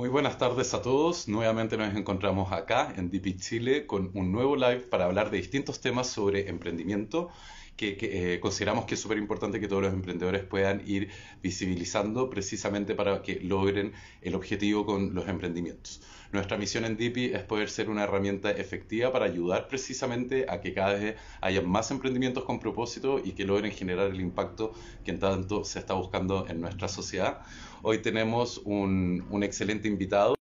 [0.00, 1.28] Muy buenas tardes a todos.
[1.28, 5.82] Nuevamente nos encontramos acá en DP Chile con un nuevo live para hablar de distintos
[5.82, 7.28] temas sobre emprendimiento
[7.80, 11.10] que, eh, consideramos que es súper importante que todos los emprendedores puedan ir
[11.42, 16.02] visibilizando precisamente para que logren el objetivo con los emprendimientos.
[16.30, 20.74] Nuestra misión en DIPI es poder ser una herramienta efectiva para ayudar precisamente a que
[20.74, 25.18] cada vez haya más emprendimientos con propósito y que logren generar el impacto que en
[25.18, 27.40] tanto se está buscando en nuestra sociedad.
[27.82, 30.34] Hoy tenemos un, excelente invitado.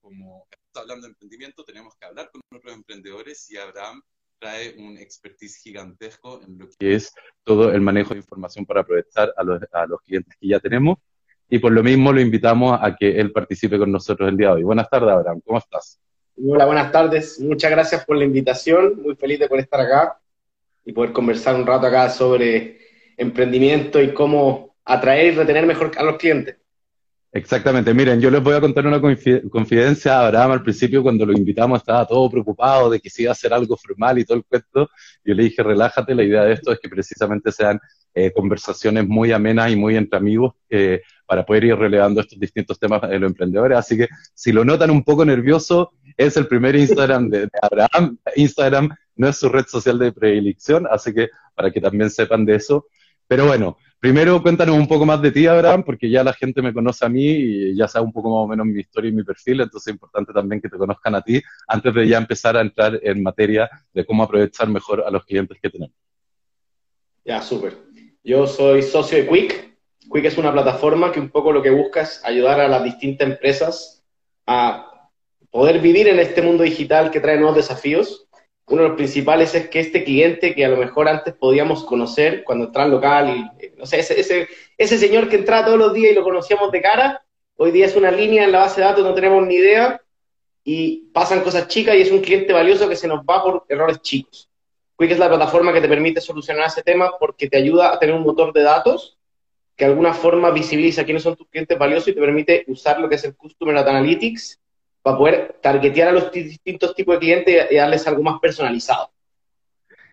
[0.00, 4.02] Como está hablando de emprendimiento, tenemos que hablar con otros emprendedores y Abraham
[4.38, 7.12] trae un expertise gigantesco en lo que es
[7.44, 10.98] todo el manejo de información para aprovechar a los, a los clientes que ya tenemos
[11.48, 14.54] y por lo mismo lo invitamos a que él participe con nosotros el día de
[14.54, 14.62] hoy.
[14.64, 16.00] Buenas tardes, Abraham, ¿cómo estás?
[16.44, 17.40] Hola, buenas tardes.
[17.40, 19.00] Muchas gracias por la invitación.
[19.00, 20.20] Muy feliz de poder estar acá
[20.84, 22.78] y poder conversar un rato acá sobre
[23.16, 26.56] emprendimiento y cómo atraer y retener mejor a los clientes.
[27.36, 30.20] Exactamente, miren, yo les voy a contar una confidencia.
[30.20, 33.52] Abraham al principio cuando lo invitamos estaba todo preocupado de que se iba a hacer
[33.52, 34.88] algo formal y todo el cuento.
[35.22, 37.78] Yo le dije, relájate, la idea de esto es que precisamente sean
[38.14, 42.78] eh, conversaciones muy amenas y muy entre amigos eh, para poder ir relevando estos distintos
[42.78, 43.76] temas de los emprendedores.
[43.76, 48.16] Así que si lo notan un poco nervioso, es el primer Instagram de, Abraham.
[48.34, 52.54] Instagram no es su red social de predilección, así que para que también sepan de
[52.54, 52.86] eso.
[53.28, 56.72] Pero bueno, primero cuéntanos un poco más de ti, Abraham, porque ya la gente me
[56.72, 59.24] conoce a mí y ya sabe un poco más o menos mi historia y mi
[59.24, 62.60] perfil, entonces es importante también que te conozcan a ti antes de ya empezar a
[62.60, 65.96] entrar en materia de cómo aprovechar mejor a los clientes que tenemos.
[67.24, 67.78] Ya, súper.
[68.22, 69.76] Yo soy socio de Quick,
[70.12, 73.28] Quick es una plataforma que un poco lo que busca es ayudar a las distintas
[73.28, 74.04] empresas
[74.46, 75.10] a
[75.50, 78.25] poder vivir en este mundo digital que trae nuevos desafíos.
[78.68, 82.42] Uno de los principales es que este cliente que a lo mejor antes podíamos conocer
[82.42, 85.78] cuando entraba al local y, eh, no sé, ese, ese, ese señor que entraba todos
[85.78, 87.24] los días y lo conocíamos de cara,
[87.56, 90.00] hoy día es una línea en la base de datos, no tenemos ni idea
[90.64, 94.02] y pasan cosas chicas y es un cliente valioso que se nos va por errores
[94.02, 94.50] chicos.
[94.98, 98.16] Quick es la plataforma que te permite solucionar ese tema porque te ayuda a tener
[98.16, 99.16] un motor de datos
[99.76, 103.08] que de alguna forma visibiliza quiénes son tus clientes valiosos y te permite usar lo
[103.08, 104.58] que es el Customer Analytics
[105.06, 109.08] para poder targetear a los distintos tipos de clientes y darles algo más personalizado.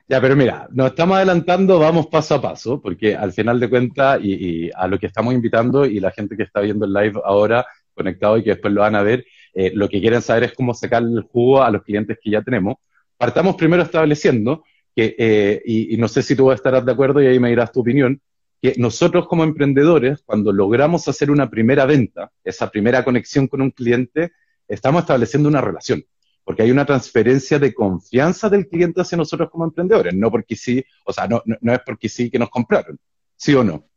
[0.08, 4.20] Ya, pero mira, nos estamos adelantando, vamos paso a paso, porque al final de cuentas,
[4.22, 7.66] y, a lo que estamos invitando y la gente que está viendo el live ahora
[7.96, 10.76] conectado y que después lo van a ver, eh, lo que quieren saber es cómo
[10.76, 12.76] sacar el jugo a los clientes que ya tenemos.
[13.18, 14.64] Partamos primero estableciendo
[14.96, 17.72] que, eh, y, y, no sé si tú estarás de acuerdo y ahí me dirás
[17.72, 18.22] tu opinión,
[18.62, 23.72] que nosotros como emprendedores, cuando logramos hacer una primera venta, esa primera conexión con un
[23.72, 24.34] cliente,
[24.74, 26.04] estamos estableciendo una relación,
[26.44, 30.84] porque hay una transferencia de confianza del cliente hacia nosotros como emprendedores, no porque sí,
[31.06, 33.00] o sea, no, no, es porque sí que nos compraron,
[33.36, 33.88] ¿sí o no?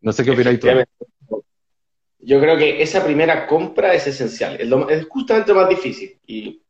[0.00, 0.68] No sé qué opináis tú.
[2.20, 6.18] Yo creo que esa primera compra es esencial, es, justamente lo más difícil.
[6.26, 6.60] Y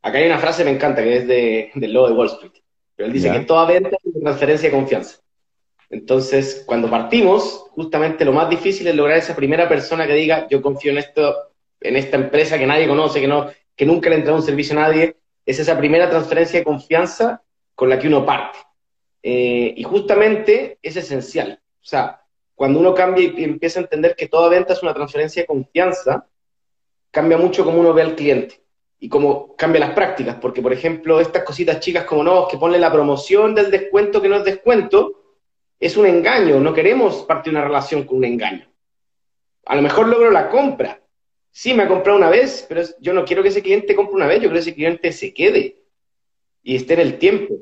[0.00, 2.52] acá hay una frase que me encanta, que es de, del logo de Wall Street.
[2.94, 5.16] Pero él dice que toda venta es una transferencia de confianza.
[5.90, 10.62] Entonces, cuando partimos, justamente lo más difícil es lograr esa primera persona que diga, yo
[10.62, 11.51] confío en esto,
[11.84, 14.78] en esta empresa que nadie conoce, que, no, que nunca le ha entrado un servicio
[14.78, 15.16] a nadie.
[15.44, 17.42] Es esa primera transferencia de confianza
[17.74, 18.58] con la que uno parte.
[19.22, 21.60] Eh, y justamente es esencial.
[21.80, 22.20] O sea,
[22.54, 26.26] cuando uno cambia y empieza a entender que toda venta es una transferencia de confianza,
[27.10, 28.62] cambia mucho cómo uno ve al cliente
[28.98, 30.36] y cómo cambia las prácticas.
[30.36, 34.28] Porque, por ejemplo, estas cositas chicas como no, que ponle la promoción del descuento que
[34.28, 35.22] no es descuento,
[35.78, 38.72] es un engaño, no queremos partir una relación con un engaño.
[39.66, 41.01] A lo mejor logro la compra.
[41.54, 44.26] Sí, me ha comprado una vez, pero yo no quiero que ese cliente compre una
[44.26, 45.76] vez, yo quiero que ese cliente se quede
[46.62, 47.54] y esté en el tiempo.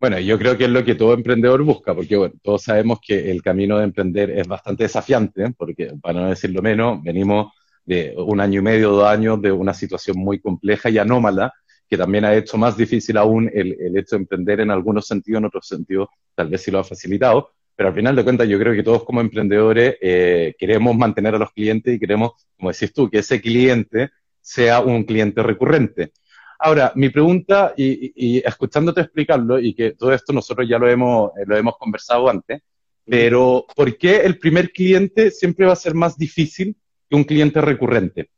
[0.00, 3.30] Bueno, yo creo que es lo que todo emprendedor busca, porque bueno, todos sabemos que
[3.32, 7.52] el camino de emprender es bastante desafiante, porque para no decirlo menos, venimos
[7.84, 11.52] de un año y medio, dos años de una situación muy compleja y anómala,
[11.88, 15.40] que también ha hecho más difícil aún el, el hecho de emprender en algunos sentidos,
[15.40, 18.58] en otros sentidos tal vez sí lo ha facilitado, pero al final de cuentas yo
[18.58, 22.92] creo que todos como emprendedores eh, queremos mantener a los clientes y queremos, como decís
[22.92, 26.12] tú, que ese cliente sea un cliente recurrente.
[26.58, 31.30] Ahora, mi pregunta, y, y, escuchándote explicarlo, y que todo esto nosotros ya lo hemos,
[31.36, 32.62] eh, lo hemos conversado antes,
[33.04, 36.76] pero ¿por qué el primer cliente siempre va a ser más difícil
[37.08, 38.30] que un cliente recurrente?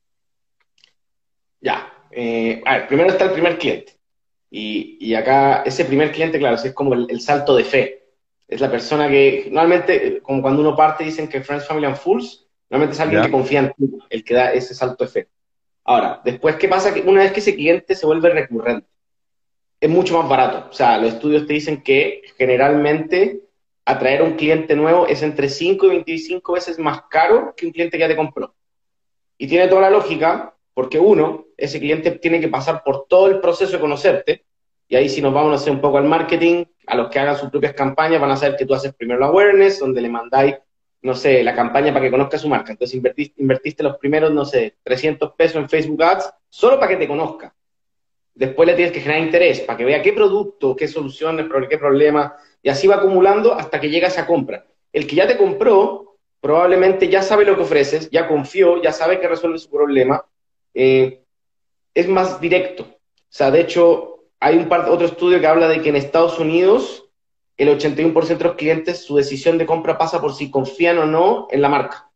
[1.61, 3.93] Ya, eh, a ver, primero está el primer cliente.
[4.51, 8.06] Y, y, acá, ese primer cliente, claro, es como el, salto de fe.
[8.49, 12.47] Es la persona que, normalmente, como cuando uno parte, dicen que Friends, Family and Fools,
[12.71, 15.29] normalmente es alguien que confía en ti, el que da ese salto de fe.
[15.85, 16.93] Ahora, después, ¿qué pasa?
[16.93, 18.87] Que una vez que ese cliente se vuelve recurrente,
[19.81, 20.69] es mucho más barato.
[20.71, 23.43] O sea, los estudios te dicen que generalmente
[23.85, 27.73] atraer a un cliente nuevo es entre 5 y 25 veces más caro que un
[27.73, 28.55] cliente que ya te compró.
[29.39, 33.41] Y tiene toda la lógica porque uno, ese cliente tiene que pasar por todo el
[33.41, 34.45] proceso de conocerte,
[34.89, 37.37] y ahí si nos vamos a hacer un poco al marketing, a los que hagan
[37.37, 40.57] sus propias campañas van a saber que tú haces primero la awareness, donde le mandáis,
[41.03, 42.73] no sé, la campaña para que conozca su marca.
[42.73, 43.01] Entonces
[43.37, 47.55] invertiste, los primeros, no sé, 300 pesos en Facebook Ads, solo para que te conozca.
[48.35, 52.37] Después le tienes que generar interés para que vea qué producto, qué soluciones, qué problema,
[52.63, 54.67] y así va acumulando hasta que llega esa compra.
[54.93, 59.21] El que ya te compró, probablemente ya sabe lo que ofreces, ya confió, ya sabe
[59.21, 60.25] que resuelve su problema,
[60.75, 61.23] eh,
[61.95, 62.83] es más directo.
[62.83, 64.16] O sea, de hecho,
[64.47, 67.05] hay un par, otro estudio que habla de que en Estados Unidos
[67.57, 71.49] el 81% de los clientes su decisión de compra pasa por si confían o no
[71.51, 72.09] en la marca.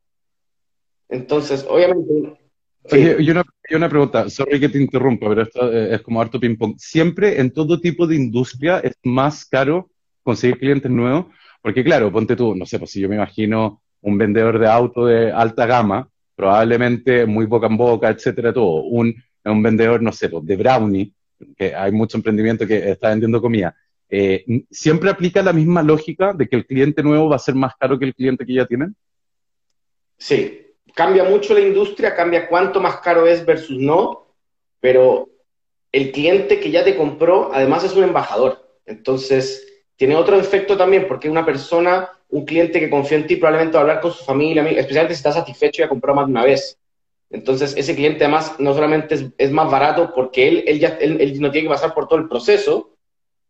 [1.09, 2.39] Entonces, obviamente...
[2.93, 3.43] Oye, y una,
[3.73, 6.77] una, pregunta, sorry que te interrumpa, pero esto eh, es como harto ping-pong.
[6.79, 9.91] Siempre en todo tipo de industria es más caro
[10.23, 11.27] conseguir clientes nuevos,
[11.61, 15.07] porque claro, ponte tú, no sé, pues si yo me imagino un vendedor de auto
[15.07, 18.85] de alta gama, probablemente muy boca en boca, etcétera, todo.
[18.85, 21.13] Un, un vendedor, no sé, pues, de brownie,
[21.57, 23.75] que hay mucho emprendimiento que está vendiendo comida.
[24.09, 27.75] Eh, ¿Siempre aplica la misma lógica de que el cliente nuevo va a ser más
[27.77, 28.97] caro que el cliente que ya tienen?
[30.19, 34.35] Sí, cambia mucho la industria, cambia cuánto más caro es versus no,
[34.81, 35.29] pero
[35.93, 38.79] el cliente que ya te compró, además es un embajador.
[38.85, 39.67] Entonces,
[39.97, 43.81] tiene otro efecto también, porque una persona un cliente que confía en ti probablemente va
[43.81, 46.45] a hablar con su familia, especialmente si está satisfecho y ha comprado más de una
[46.45, 46.79] vez.
[47.31, 51.51] Entonces, ese cliente además no solamente es, más barato porque él, él, ya, él, no
[51.53, 52.97] tiene que pasar por todo el proceso,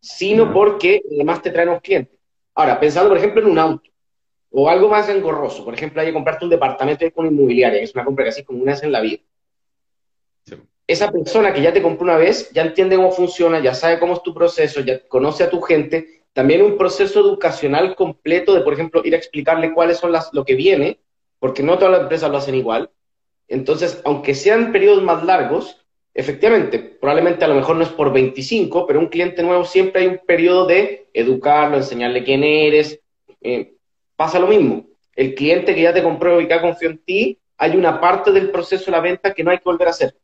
[0.01, 2.19] sino porque además te trae nuevos clientes.
[2.55, 3.91] Ahora, pensando, por ejemplo, en un auto
[4.51, 7.95] o algo más engorroso, por ejemplo, hay que comprarte un departamento con inmobiliaria, que es
[7.95, 9.23] una compra casi como una vez en la vida.
[10.87, 14.15] Esa persona que ya te compró una vez, ya entiende cómo funciona, ya sabe cómo
[14.15, 18.73] es tu proceso, ya conoce a tu gente, también un proceso educacional completo de, por
[18.73, 20.99] ejemplo, ir a explicarle cuáles son las, lo que viene,
[21.39, 22.91] porque no todas las empresas lo hacen igual.
[23.51, 28.87] Entonces, aunque sean periodos más largos, efectivamente, probablemente a lo mejor no es por 25,
[28.87, 33.01] pero un cliente nuevo siempre hay un periodo de educarlo, enseñarle quién eres.
[33.41, 33.75] Eh,
[34.15, 34.87] pasa lo mismo.
[35.17, 38.31] El cliente que ya te compró y que ha confiado en ti, hay una parte
[38.31, 40.17] del proceso de la venta que no hay que volver a hacer.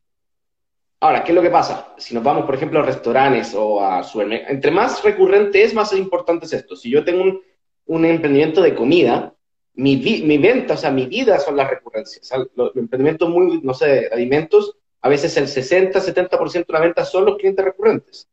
[1.01, 1.93] Ahora, ¿qué es lo que pasa?
[1.97, 5.91] Si nos vamos, por ejemplo, a restaurantes o a supermercados, entre más recurrente es, más
[5.93, 6.77] importante es esto.
[6.77, 7.41] Si yo tengo
[7.85, 9.33] un emprendimiento de comida,
[9.77, 12.31] mi, mi, venta, o sea, mi vida son las recurrencias.
[12.55, 17.25] los, emprendimientos muy, no sé, alimentos, a veces el 60, 70% de la venta son
[17.25, 18.27] los clientes recurrentes.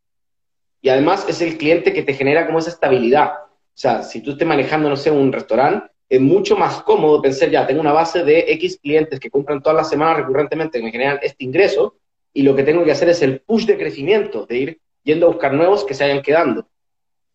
[0.81, 3.35] Y además es el cliente que te genera como esa estabilidad.
[3.44, 7.50] O sea, si tú estés manejando, no sé, un restaurante, es mucho más cómodo pensar,
[7.50, 10.93] ya, tengo una base de X clientes que compran todas las semanas recurrentemente, que me
[10.93, 11.97] generan este ingreso,
[12.32, 15.31] y lo que tengo que hacer es el push de crecimiento, de ir yendo a
[15.31, 16.62] buscar nuevos que se vayan quedando.
[16.62, 16.67] O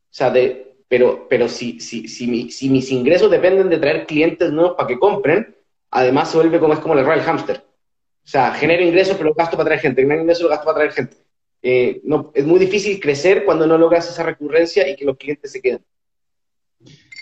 [0.10, 2.28] sea, de, pero, pero si, si, si,
[2.70, 5.56] mis ingresos dependen de traer clientes nuevos para que compren,
[5.92, 7.58] además se vuelve como es como el Royal Hamster.
[7.58, 10.92] O sea, genero ingresos, pero gasto para traer gente, genero ingresos, lo gasto para traer
[10.92, 11.18] gente.
[11.62, 15.52] Eh, no, es muy difícil crecer cuando no logras esa recurrencia y que los clientes
[15.52, 15.82] se queden.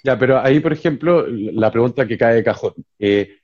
[0.04, 2.74] Ya, pero ahí, por ejemplo, la pregunta que cae de cajón.
[2.98, 3.36] Eh,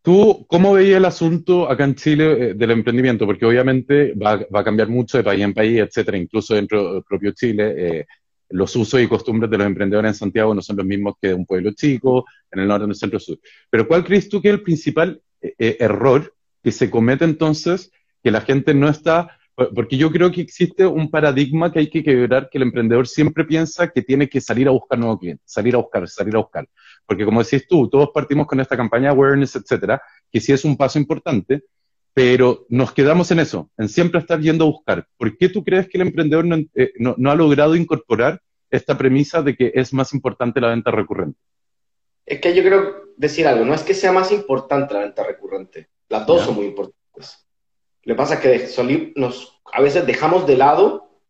[0.00, 3.26] ¿Tú cómo veías el asunto acá en Chile eh, del emprendimiento?
[3.26, 7.32] Porque obviamente va, a cambiar mucho de país en país, etcétera, incluso dentro del propio
[7.32, 8.06] Chile.
[8.48, 11.28] Eh, los usos y costumbres de los emprendedores en Santiago no son los mismos que
[11.28, 13.38] de un pueblo chico, en el norte, en el centro sur.
[13.70, 17.90] Pero ¿cuál crees tú que es el principal eh, error que se comete entonces
[18.22, 19.36] que la gente no está
[19.74, 23.44] porque yo creo que existe un paradigma que hay que quebrar, que el emprendedor siempre
[23.44, 26.68] piensa que tiene que salir a buscar nuevos clientes, salir a buscar, salir a buscar.
[27.06, 30.76] Porque como decís tú, todos partimos con esta campaña awareness, etcétera, que sí es un
[30.76, 31.64] paso importante,
[32.16, 35.06] pero nos quedamos en eso, en siempre estar yendo a buscar.
[35.18, 39.42] ¿Por qué tú crees que el emprendedor no, eh, no ha logrado incorporar esta premisa
[39.42, 41.38] de que es más importante la venta recurrente?
[42.24, 45.90] Es que yo quiero decir algo, no es que sea más importante la venta recurrente,
[46.08, 47.46] las dos son muy importantes.
[48.04, 51.20] Lo que pasa es que nos, a veces dejamos de lado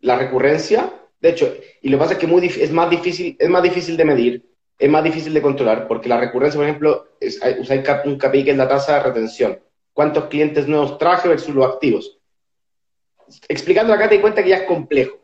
[0.00, 1.50] la recurrencia, de hecho,
[1.80, 4.52] y lo que pasa es que muy, es, más difícil, es más difícil de medir,
[4.78, 8.50] es más difícil de controlar, porque la recurrencia, por ejemplo, es, usáis un KPI que
[8.50, 9.58] es la tasa de retención.
[9.96, 12.18] ¿Cuántos clientes nuevos traje versus los activos?
[13.48, 15.16] Explicando acá te di cuenta que ya es complejo.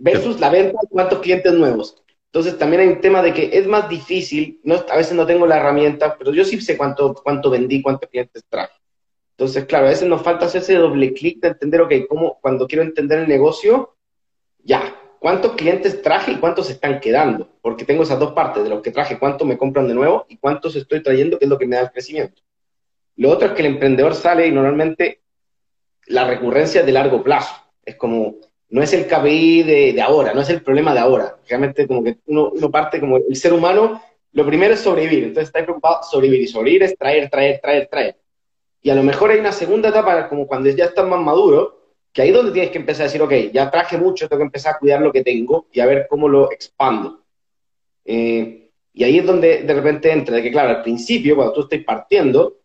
[0.00, 2.02] Versus la venta, ¿cuántos clientes nuevos?
[2.32, 5.46] Entonces también hay un tema de que es más difícil, no, a veces no tengo
[5.46, 8.72] la herramienta, pero yo sí sé cuánto, cuánto vendí, cuántos clientes traje.
[9.32, 12.66] Entonces, claro, a veces nos falta hacer ese doble clic de entender, ok, cómo, cuando
[12.66, 13.94] quiero entender el negocio,
[14.60, 17.46] ya, ¿cuántos clientes traje y cuántos se están quedando?
[17.60, 20.38] Porque tengo esas dos partes, de los que traje, cuántos me compran de nuevo y
[20.38, 22.40] cuántos estoy trayendo, que es lo que me da el crecimiento.
[23.16, 25.20] Lo otro es que el emprendedor sale y normalmente
[26.06, 27.54] la recurrencia es de largo plazo.
[27.84, 28.36] Es como,
[28.70, 31.36] no es el KPI de, ahora, no es el problema de ahora.
[31.48, 34.02] Realmente como que uno, uno parte como el ser humano,
[34.32, 35.24] lo primero es sobrevivir.
[35.24, 38.16] Entonces está preocupado sobrevivir y sobrevivir es traer, traer, traer, traer
[38.82, 42.22] Y a lo mejor hay una segunda etapa, como cuando ya estás más maduro, que
[42.22, 44.74] ahí es donde tienes que empezar a decir, ok, ya traje mucho, tengo que empezar
[44.74, 47.22] a cuidar lo que tengo y a ver cómo lo expando.
[48.04, 51.62] Eh, y ahí es donde de repente entra, de que claro, al principio, cuando tú
[51.62, 52.58] estés partiendo,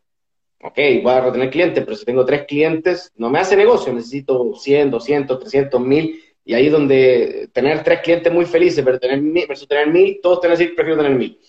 [0.61, 4.53] ok, voy a retener clientes, pero si tengo tres clientes, no me hace negocio, necesito
[4.55, 9.21] 100, 200, 300, 1000, y ahí es donde tener tres clientes muy felices pero tener
[9.21, 11.39] mil, versus tener mil, todos tienen que decir, prefiero tener mil.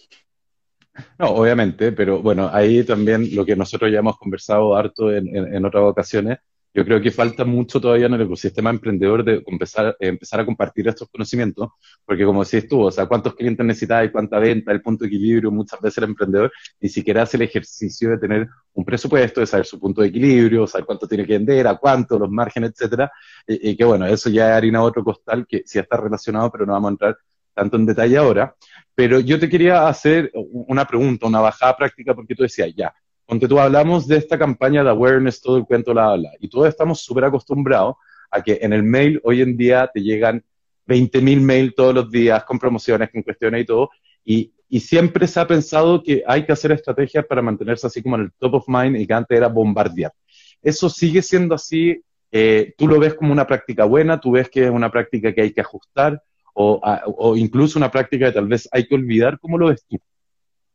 [1.19, 5.65] No, obviamente, pero bueno, ahí también lo que nosotros ya hemos conversado harto en, en
[5.65, 6.39] otras ocasiones
[6.73, 10.87] yo creo que falta mucho todavía en el ecosistema emprendedor de empezar, empezar a compartir
[10.87, 11.71] estos conocimientos,
[12.05, 15.51] porque como decís tú, o sea, cuántos clientes necesitas, cuánta venta, el punto de equilibrio,
[15.51, 19.67] muchas veces el emprendedor ni siquiera hace el ejercicio de tener un presupuesto, de saber
[19.67, 23.11] su punto de equilibrio, saber cuánto tiene que vender, a cuánto, los márgenes, etcétera,
[23.47, 26.73] y, que bueno, eso ya es harina otro costal que sí está relacionado, pero no
[26.75, 27.19] vamos a entrar
[27.53, 28.55] tanto en detalle ahora.
[28.95, 32.95] Pero yo te quería hacer una pregunta, una bajada práctica, porque tú decías, ya,
[33.31, 36.67] donde tú hablamos de esta campaña de awareness, todo el cuento la habla, y todos
[36.67, 37.95] estamos súper acostumbrados
[38.29, 40.43] a que en el mail hoy en día te llegan
[40.89, 43.91] 20.000 mails todos los días con promociones, con cuestiones y todo,
[44.25, 48.17] y, y, siempre se ha pensado que hay que hacer estrategias para mantenerse así como
[48.17, 50.13] en el top of mind y que antes era bombardear.
[50.61, 52.03] ¿Eso sigue siendo así?
[52.33, 54.21] Eh, ¿Tú lo ves como una práctica buena?
[54.21, 56.21] ¿Tú ves que es una práctica que hay que ajustar?
[56.53, 56.81] O,
[57.17, 59.39] o incluso una práctica que tal vez hay que olvidar?
[59.39, 60.01] ¿Cómo lo ves tú?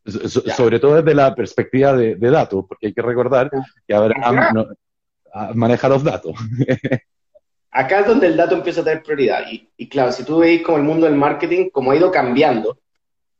[0.05, 3.49] Sobre todo desde la perspectiva de, datos, porque hay que recordar
[3.87, 4.67] que Abraham
[5.53, 6.33] maneja los datos.
[7.71, 9.43] Acá es donde el dato empieza a tener prioridad.
[9.49, 12.79] Y, claro, si tú veis como el mundo del marketing, como ha ido cambiando,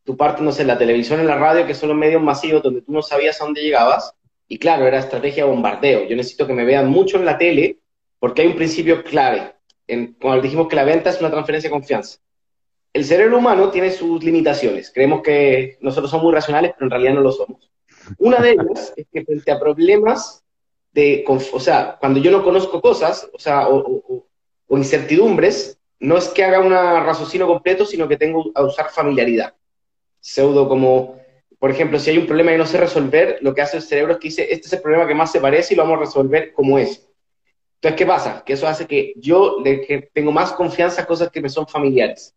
[0.04, 2.82] tú partes, no sé, la televisión, en la radio, que son los medios masivos donde
[2.82, 4.14] tú no sabías a dónde llegabas,
[4.48, 6.06] y claro, era estrategia de bombardeo.
[6.08, 7.80] Yo necesito que me vean mucho en la tele
[8.20, 9.54] porque hay un principio clave.
[9.88, 12.20] En, cuando dijimos que la venta es una transferencia de confianza
[12.96, 14.90] el cerebro humano tiene sus limitaciones.
[14.90, 17.70] Creemos que nosotros somos muy racionales, pero en realidad no lo somos.
[18.20, 20.46] Una de ellas es que frente a problemas
[20.94, 24.25] de, o sea, cuando yo no conozco cosas, o sea, o,
[24.70, 29.54] incertidumbres, no es que haga un raciocinio completo, sino que tengo a usar familiaridad.
[30.22, 31.20] Pseudo como,
[31.60, 34.14] por ejemplo, si hay un problema y no sé resolver, lo que hace el cerebro
[34.14, 36.06] es que dice, este es el problema que más se parece y lo vamos a
[36.06, 37.06] resolver como es.
[37.75, 38.42] Entonces, ¿qué pasa?
[38.46, 42.35] Que eso hace que yo le, tengo más confianza a cosas que me son familiares.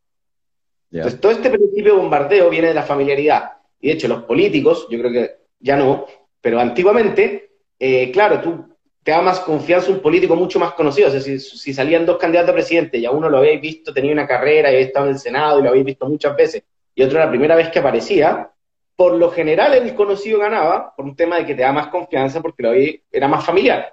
[0.90, 3.52] Entonces, todo este principio de bombardeo viene de la familiaridad.
[3.80, 6.06] Y de hecho, los políticos, yo creo que ya no,
[6.40, 11.08] pero antiguamente, eh, claro, tú te da más confianza un político mucho más conocido.
[11.08, 14.12] O sea, si, salían dos candidatos a presidente y a uno lo habéis visto, tenía
[14.12, 16.62] una carrera y había estado en el Senado y lo habéis visto muchas veces,
[16.94, 18.50] y otro la primera vez que aparecía,
[18.96, 22.42] por lo general el conocido ganaba por un tema de que te da más confianza
[22.42, 22.72] porque lo
[23.12, 23.92] era más familiar.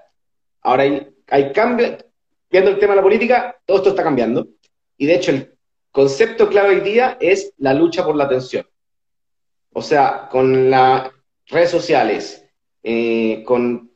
[0.61, 1.97] Ahora hay, hay cambio,
[2.49, 4.47] viendo el tema de la política, todo esto está cambiando.
[4.97, 5.54] Y de hecho, el
[5.95, 8.67] concepto clave hoy día es la lucha por la atención.
[9.71, 11.09] O sea, con las
[11.47, 12.45] redes sociales,
[12.83, 13.91] eh, con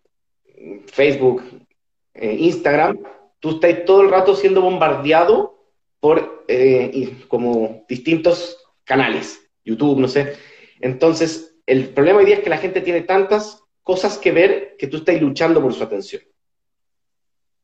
[0.86, 1.44] Facebook,
[2.14, 3.00] eh, Instagram,
[3.40, 10.38] tú estás todo el rato siendo bombardeado por eh, como distintos canales, YouTube, no sé.
[10.80, 14.88] Entonces, el problema hoy día es que la gente tiene tantas cosas que ver que
[14.88, 16.22] tú estás luchando por su atención.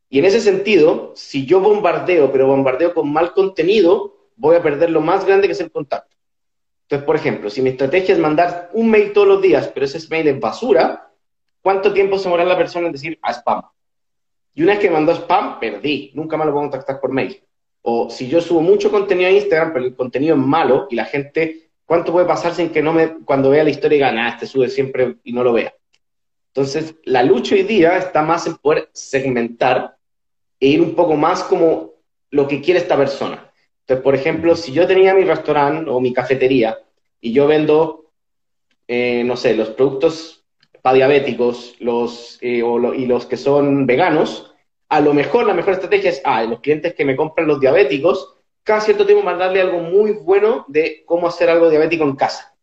[0.09, 4.89] Y en ese sentido, si yo bombardeo, pero bombardeo con mal contenido, voy a perder
[4.89, 6.15] lo más grande que es el contacto.
[6.83, 9.99] Entonces, por ejemplo, si mi estrategia es mandar un mail todos los días, pero ese
[10.09, 11.11] mail es basura,
[11.61, 13.61] ¿cuánto tiempo se demora la persona en decir a ah, spam?
[14.53, 17.43] Y una vez que mandó spam, perdí, nunca más lo puedo contactar por mail.
[17.81, 21.05] O si yo subo mucho contenido a Instagram, pero el contenido es malo y la
[21.05, 24.45] gente, ¿cuánto puede pasar sin que no me, cuando vea la historia diga, ah, este
[24.45, 25.73] sube siempre y no lo vea?
[26.47, 29.97] Entonces, la lucha hoy día está más en poder segmentar
[30.59, 31.95] e ir un poco más como
[32.29, 33.51] lo que quiere esta persona.
[33.85, 36.79] Entonces, por ejemplo, si yo tenía mi restaurante o mi cafetería
[37.21, 38.11] y yo vendo,
[38.87, 40.43] eh, no sé, los productos
[40.81, 42.63] para diabéticos los, eh,
[42.95, 44.51] y los que son veganos,
[44.89, 48.37] a lo mejor la mejor estrategia es, ah, los clientes que me compran los diabéticos,
[48.63, 52.55] cada cierto tiempo mandarle algo muy bueno de cómo hacer algo diabético en casa.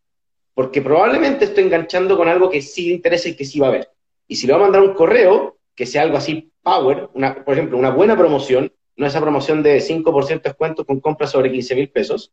[0.53, 3.71] Porque probablemente estoy enganchando con algo que sí le interesa y que sí va a
[3.71, 3.89] ver.
[4.27, 7.07] Y si le voy a mandar un correo, que sea algo así power,
[7.45, 11.51] por ejemplo, una buena promoción, no esa promoción de 5% de descuento con compras sobre
[11.51, 12.31] 15 mil pesos,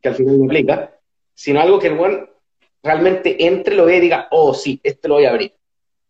[0.00, 0.98] que al final no implica,
[1.34, 2.28] sino algo que el buen
[2.82, 5.54] realmente entre, lo vea y diga, oh, sí, este lo voy a abrir.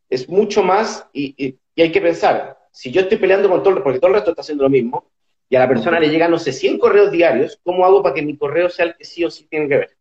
[0.09, 3.99] Es mucho más, y, hay que pensar, si yo estoy peleando con todo el porque
[3.99, 5.11] todo el resto está haciendo lo mismo,
[5.50, 8.23] y a la persona le llegan, no sé, 100 correos diarios, ¿cómo hago para que
[8.23, 9.97] mi correo sea el que sí o sí tiene que ver?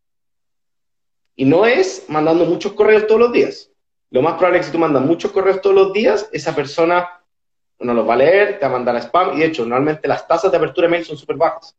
[1.35, 3.71] Y no es mandando muchos correos todos los días.
[4.09, 7.16] Lo más probable es que si tú mandas muchos correos todos los días, esa persona
[7.79, 10.27] no los va a leer, te va a mandar spam, y de hecho, normalmente las
[10.27, 11.75] tasas de apertura de mail son súper bajas.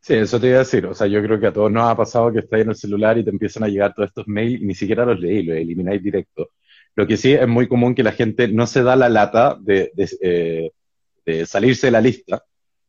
[0.00, 0.86] Sí, eso te iba a decir.
[0.86, 3.18] O sea, yo creo que a todos nos ha pasado que estáis en el celular
[3.18, 6.02] y te empiezan a llegar todos estos mails y ni siquiera los leí, los elimináis
[6.02, 6.50] directo.
[6.94, 9.90] Lo que sí es muy común que la gente no se da la lata de,
[9.94, 10.72] de,
[11.26, 12.42] eh, salirse de la lista,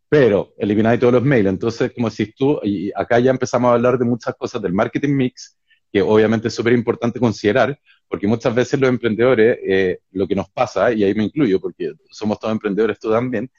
[0.08, 1.50] pero elimináis todos los mails.
[1.50, 5.16] Entonces, como si tú, y acá ya empezamos a hablar de muchas cosas del marketing
[5.16, 5.58] mix,
[5.92, 7.78] que obviamente es súper importante considerar,
[8.10, 11.94] porque muchas veces los emprendedores, eh, lo que nos pasa, y ahí me incluyo, porque
[12.10, 13.50] somos todos emprendedores tú también,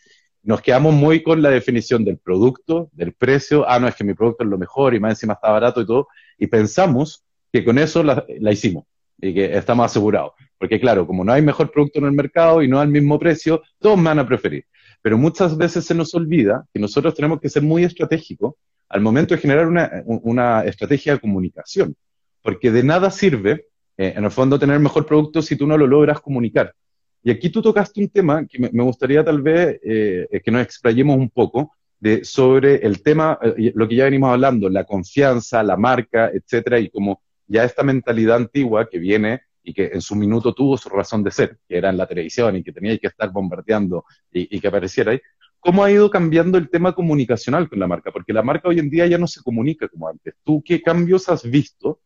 [0.42, 4.14] nos quedamos muy con la definición del producto, del precio, ah, no, es que mi
[4.14, 7.78] producto es lo mejor y más encima está barato y todo, y pensamos que con
[7.78, 8.84] eso la, la hicimos
[9.18, 10.32] y que estamos asegurados.
[10.58, 13.62] Porque claro, como no hay mejor producto en el mercado y no al mismo precio,
[13.78, 14.64] todos me van a preferir.
[15.02, 18.54] Pero muchas veces se nos olvida que nosotros tenemos que ser muy estratégicos
[18.88, 21.94] al momento de generar una, una estrategia de comunicación.
[22.42, 23.66] Porque de nada sirve,
[24.00, 26.74] eh, en el fondo, tener mejor producto si tú no lo logras comunicar.
[27.22, 31.18] Y aquí tú tocaste un tema que me, gustaría tal vez eh, que nos explayemos
[31.18, 35.76] un poco de, sobre el tema, eh, lo que ya venimos hablando, la confianza, la
[35.76, 40.54] marca, etcétera, y como ya esta mentalidad antigua que viene y que en su minuto
[40.54, 43.30] tuvo su razón de ser, que era en la televisión y que tenía que estar
[43.30, 45.20] bombardeando y, que apareciera ahí,
[45.58, 48.10] ¿cómo ha ido cambiando el tema comunicacional con la marca?
[48.10, 50.36] Porque la marca hoy en día ya no se comunica como antes.
[50.42, 52.00] ¿Tú qué cambios has visto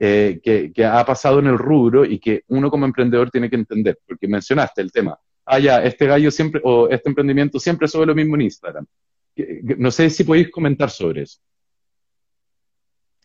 [0.00, 3.98] eh, que, ha pasado en el rubro y que uno como emprendedor tiene que entender?
[4.04, 8.14] Porque mencionaste el tema, ah, ya, este gallo siempre, o este emprendimiento siempre sube lo
[8.14, 8.86] mismo en Instagram.
[9.78, 11.38] No sé si podéis comentar sobre eso.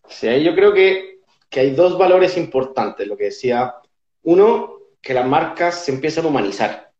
[0.08, 1.16] Sí, yo creo que
[1.56, 3.76] que hay dos valores importantes, lo que decía.
[4.24, 6.92] Uno, que las marcas se empiezan a humanizar.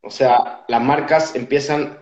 [0.00, 1.98] O sea, las marcas empiezan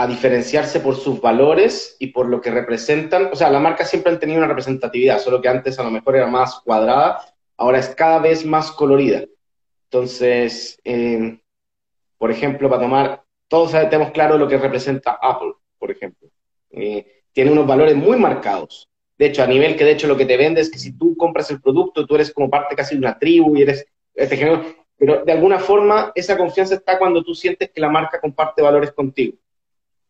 [0.00, 3.30] a diferenciarse por sus valores y por lo que representan.
[3.32, 6.14] O sea, las marcas siempre han tenido una representatividad, solo que antes a lo mejor
[6.14, 7.20] era más cuadrada,
[7.56, 9.24] ahora es cada vez más colorida.
[9.86, 11.40] Entonces, eh,
[12.16, 16.28] por ejemplo, para tomar, todos tenemos claro lo que representa Apple, por ejemplo.
[16.70, 18.88] Eh, tiene unos valores muy marcados.
[19.18, 21.16] De hecho, a nivel que de hecho lo que te vende es que si tú
[21.16, 24.62] compras el producto, tú eres como parte casi de una tribu y eres este género,
[24.96, 28.92] pero de alguna forma esa confianza está cuando tú sientes que la marca comparte valores
[28.92, 29.36] contigo.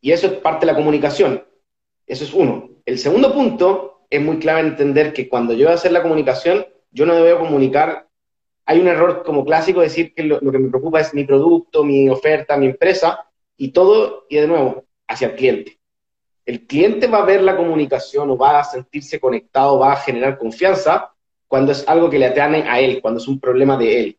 [0.01, 1.45] Y eso es parte de la comunicación.
[2.07, 2.71] Eso es uno.
[2.87, 6.67] El segundo punto es muy clave entender que cuando yo voy a hacer la comunicación,
[6.91, 8.09] yo no debo comunicar.
[8.65, 12.09] Hay un error como clásico decir que lo, que me preocupa es mi producto, mi
[12.09, 15.79] oferta, mi empresa y todo, y de nuevo, hacia el cliente
[16.49, 20.39] el cliente va a ver la comunicación o va a sentirse conectado, va a generar
[20.39, 21.13] confianza
[21.47, 24.19] cuando es algo que le atrae a él, cuando es un problema de él.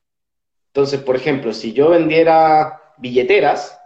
[0.68, 3.79] Entonces, por ejemplo, si yo vendiera billeteras,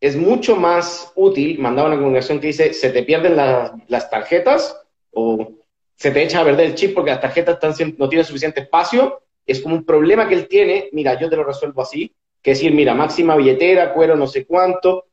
[0.00, 4.80] es mucho más útil mandar una comunicación que dice, se te pierden las tarjetas
[5.12, 5.48] o
[5.96, 9.20] se te echa a perder el chip porque las tarjetas están, no tienen suficiente espacio.
[9.44, 12.72] Es como un problema que él tiene, mira, yo te lo resuelvo así, que decir,
[12.72, 15.06] mira, máxima billetera, cuero, no sé cuánto,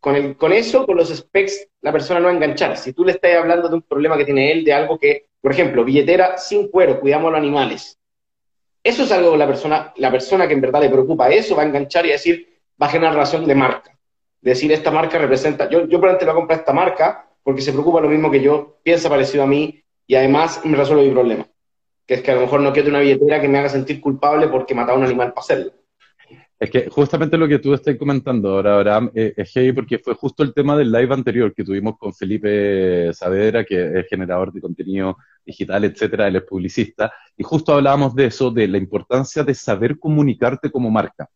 [0.00, 2.76] con, con eso, con los specs, la persona no va a enganchar.
[2.76, 5.52] Si tú le estás hablando de un problema que tiene él, de algo que, por
[5.52, 7.98] ejemplo, billetera sin cuero, cuidamos a los animales.
[8.82, 11.62] Eso es algo que la persona, la persona que en verdad le preocupa eso, va
[11.62, 13.96] a enganchar y decir, va a generar relación de marca.
[14.42, 18.00] Decir, esta marca representa, yo, yo probablemente voy a comprar esta marca porque se preocupa
[18.00, 21.46] lo mismo que yo, piensa parecido a mí y además me resuelve mi problema.
[22.06, 24.48] Que es que a lo mejor no quiero una billetera que me haga sentir culpable
[24.48, 25.72] porque mataba a un animal para hacerlo.
[26.58, 30.14] Es que justamente lo que tú estás comentando ahora, Abraham, eh, es heavy porque fue
[30.14, 34.60] justo el tema del live anterior que tuvimos con Felipe Saavedra, que es generador de
[34.60, 39.54] contenido digital, etcétera, él es publicista, y justo hablábamos de eso, de la importancia de
[39.54, 41.28] saber comunicarte como marca.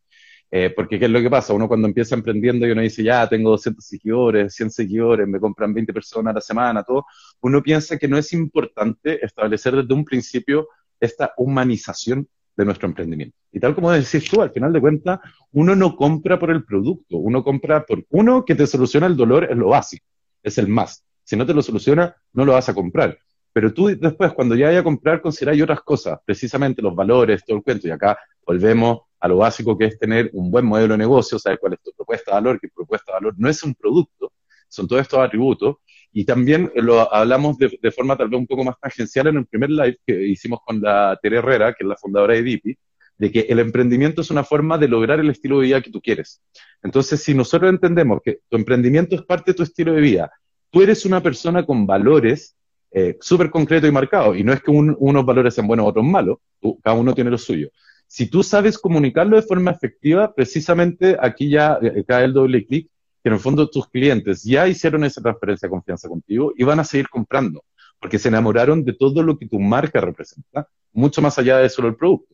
[0.49, 1.53] Eh, porque ¿qué es lo que pasa?
[1.53, 5.73] Uno cuando empieza emprendiendo y uno dice, ya, tengo 200 seguidores, 100 seguidores, me compran
[5.73, 7.05] 20 personas a la semana, todo,
[7.41, 13.37] uno piensa que no es importante establecer desde un principio esta humanización de nuestro emprendimiento.
[13.51, 15.19] Y tal como decís tú, al final de cuentas,
[15.51, 19.47] uno no compra por el producto, uno compra por uno que te soluciona el dolor,
[19.49, 20.05] es lo básico,
[20.41, 21.03] es el más.
[21.23, 23.17] Si no te lo soluciona, no lo vas a comprar.
[23.53, 27.57] Pero tú después, cuando ya vayas a comprar, consideráis otras cosas, precisamente los valores, todo
[27.57, 27.87] el cuento.
[27.87, 31.59] Y acá volvemos a lo básico que es tener un buen modelo de negocio, saber
[31.59, 34.31] cuál es tu propuesta de valor, que propuesta de valor no es un producto,
[34.67, 35.77] son todos estos atributos
[36.11, 39.69] y también lo hablamos de, forma tal vez un poco más tangencial en el primer
[39.69, 42.77] live que hicimos con la Tere Herrera, que es la fundadora de Dipi,
[43.17, 46.01] de que el emprendimiento es una forma de lograr el estilo de vida que tú
[46.01, 46.41] quieres.
[46.83, 50.31] Entonces, si nosotros entendemos que tu emprendimiento es parte de tu estilo de vida,
[50.69, 52.55] tú eres una persona con valores
[52.91, 56.37] eh, súper concretos y marcados, y no es que unos valores sean buenos otros malos,
[56.83, 57.69] cada uno tiene lo suyo.
[58.07, 62.89] Si tú sabes comunicarlo de forma efectiva, precisamente aquí ya eh, cae el doble clic
[63.21, 66.79] que en el fondo tus clientes ya hicieron esa transferencia de confianza contigo y van
[66.79, 67.63] a seguir comprando,
[67.99, 71.89] porque se enamoraron de todo lo que tu marca representa, mucho más allá de solo
[71.89, 72.33] el producto.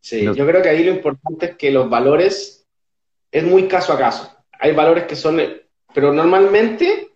[0.00, 2.66] Sí, yo creo que ahí lo importante es que los valores
[3.30, 4.30] es muy caso a caso.
[4.60, 5.40] Hay valores que son,
[5.94, 7.08] pero normalmente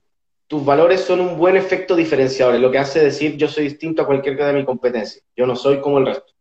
[0.46, 4.06] tus valores son un buen efecto diferenciador, lo que hace decir yo soy distinto a
[4.06, 6.37] cualquier de mi competencia, yo no soy como el resto.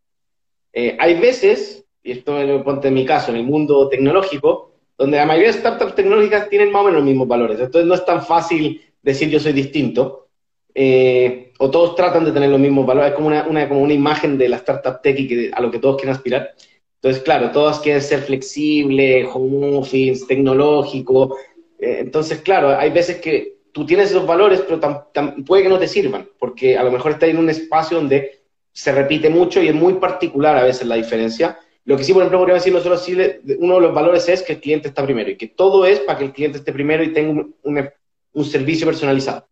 [0.73, 5.17] Eh, hay veces, y esto lo ponte en mi caso, en el mundo tecnológico, donde
[5.17, 7.60] la mayoría de startups tecnológicas tienen más o menos los mismos valores.
[7.60, 10.27] Entonces no es tan fácil decir yo soy distinto.
[10.73, 13.12] Eh, o todos tratan de tener los mismos valores.
[13.12, 15.80] Es como una, como una imagen de la startup tech y que, a lo que
[15.80, 16.53] todos quieren aspirar.
[16.95, 21.38] Entonces, claro, todos quieren ser flexibles, home office, tecnológico.
[21.80, 25.08] Eh, entonces, claro, hay veces que tú tienes esos valores, pero
[25.45, 28.37] puede que no te sirvan, porque a lo mejor estás en un espacio donde
[28.77, 31.57] se repite mucho y es muy particular a veces la diferencia.
[31.85, 33.17] Lo que sí, por ejemplo, podríamos decir nosotros, sí,
[33.57, 36.19] uno de los valores es que el cliente está primero y que todo es para
[36.19, 39.47] que el cliente esté primero y tenga un, servicio personalizado.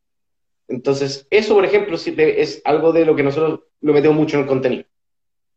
[0.67, 4.47] Entonces, eso, por ejemplo, es algo de lo que nosotros lo metemos mucho en el
[4.47, 4.83] contenido.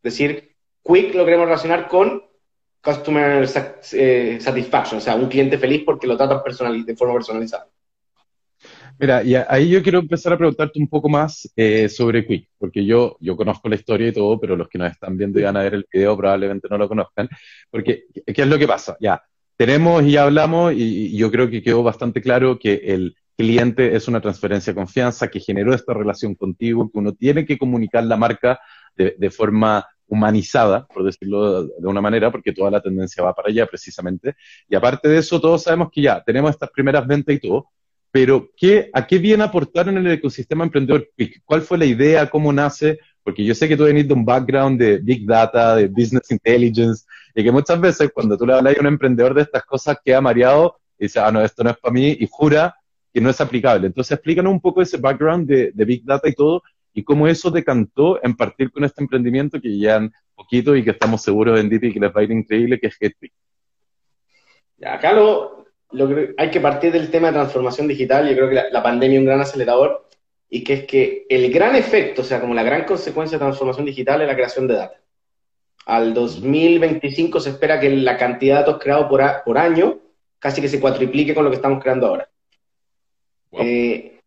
[0.02, 2.24] Es decir, Quick lo queremos relacionar con
[2.83, 3.46] Customer
[3.92, 7.68] eh, Satisfaction, o sea, un cliente feliz porque lo tratan personal, de forma personalizada.
[9.00, 12.84] Mira, y ahí yo quiero empezar a preguntarte un poco más eh, sobre Quick, porque
[12.84, 15.56] yo, yo conozco la historia y todo, pero los que nos están viendo y van
[15.56, 17.28] a ver el video probablemente no lo conozcan,
[17.70, 18.96] porque ¿qué es lo que pasa?
[19.00, 19.22] Ya,
[19.56, 24.08] tenemos y ya hablamos y, yo creo que quedó bastante claro que el cliente es
[24.08, 28.16] una transferencia de confianza que generó esta relación contigo, que uno tiene que comunicar la
[28.16, 28.58] marca
[28.96, 33.50] de, de forma humanizada, por decirlo de una manera, porque toda la tendencia va para
[33.50, 34.34] allá precisamente.
[34.68, 37.68] Y aparte de eso, todos sabemos que ya tenemos estas primeras ventas y todo,
[38.11, 41.09] pero ¿qué, ¿a qué viene a aportar en el ecosistema emprendedor
[41.44, 42.29] ¿Cuál fue la idea?
[42.29, 42.99] ¿Cómo nace?
[43.23, 47.05] Porque yo sé que tú venís de un background de Big Data, de Business Intelligence,
[47.35, 50.21] y que muchas veces cuando tú le hablas a un emprendedor de estas cosas queda
[50.21, 52.75] mareado y dice, ah, no, esto no es para mí, y jura
[53.12, 53.87] que no es aplicable.
[53.87, 58.23] Entonces, explícanos un poco ese background de, Big Data y todo, y cómo eso decantó
[58.25, 61.92] en partir con este emprendimiento que ya un poquito y que estamos seguros en DP
[61.92, 63.33] que les va a ir increíble, que es GetPick.
[64.79, 65.12] Ya, acá
[65.92, 68.29] lo, hay que partir del tema de transformación digital.
[68.29, 70.07] Yo creo que la, pandemia es un gran acelerador
[70.48, 73.87] y que es que el gran efecto, o sea, como la gran consecuencia de transformación
[73.87, 74.98] digital es la creación de datos.
[75.87, 79.98] Al 2025 se espera que la cantidad de datos creados por, por año
[80.38, 82.29] casi que se cuatriplique con lo que estamos creando ahora.
[83.53, 84.20] Eh,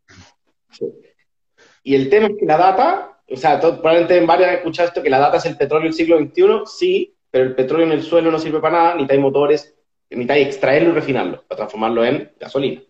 [1.84, 5.04] y el tema es que la data, o sea, probablemente en varios han escuchado esto,
[5.04, 8.04] que la data es el petróleo del siglo XXI, sí, pero el petróleo en el
[8.04, 9.76] suelo no sirve para nada, ni hay motores,
[10.12, 12.82] necesitáis extraerlo y refinarlo para transformarlo en gasolina.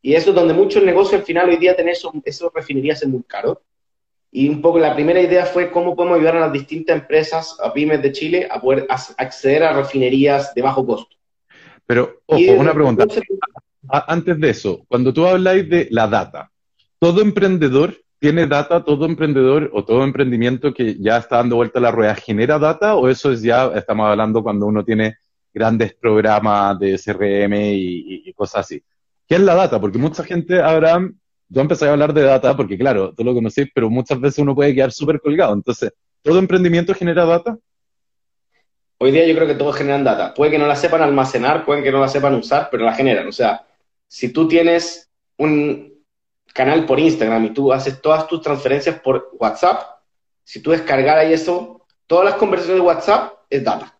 [0.00, 3.02] Y eso es donde mucho el negocio al final hoy día tener eso, eso refinerías
[3.02, 3.62] es muy caro.
[4.30, 7.72] Y un poco la primera idea fue cómo podemos ayudar a las distintas empresas, a
[7.72, 11.16] pymes de Chile, a poder acceder a refinerías de bajo costo.
[11.86, 13.06] Pero, ojo, una pregunta.
[13.88, 16.50] Antes de eso, cuando tú habláis de la data,
[16.98, 18.84] ¿todo emprendedor tiene data?
[18.84, 22.96] ¿Todo emprendedor o todo emprendimiento que ya está dando vuelta a la rueda genera data?
[22.96, 25.16] ¿O eso es ya, estamos hablando cuando uno tiene
[25.52, 28.82] grandes programas de CRM y, cosas así.
[29.26, 29.80] ¿Qué es la data?
[29.80, 33.68] Porque mucha gente, Abraham, yo empecé a hablar de data porque, claro, tú lo conocéis,
[33.74, 35.52] pero muchas veces uno puede quedar súper colgado.
[35.54, 37.58] Entonces, ¿todo emprendimiento genera data?
[38.98, 40.34] Hoy día yo creo que todos generan data.
[40.34, 43.28] Puede que no la sepan almacenar, pueden que no la sepan usar, pero la generan.
[43.28, 43.66] O sea,
[44.06, 45.94] si tú tienes un
[46.52, 49.82] canal por Instagram y tú haces todas tus transferencias por WhatsApp,
[50.42, 53.97] si tú descargas ahí eso, todas las conversaciones de WhatsApp es data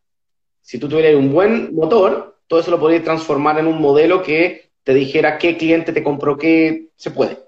[0.68, 4.68] si tú tuvieras un buen motor, todo eso lo podrías transformar en un modelo que
[4.84, 7.38] te dijera qué cliente te compró qué, se puede.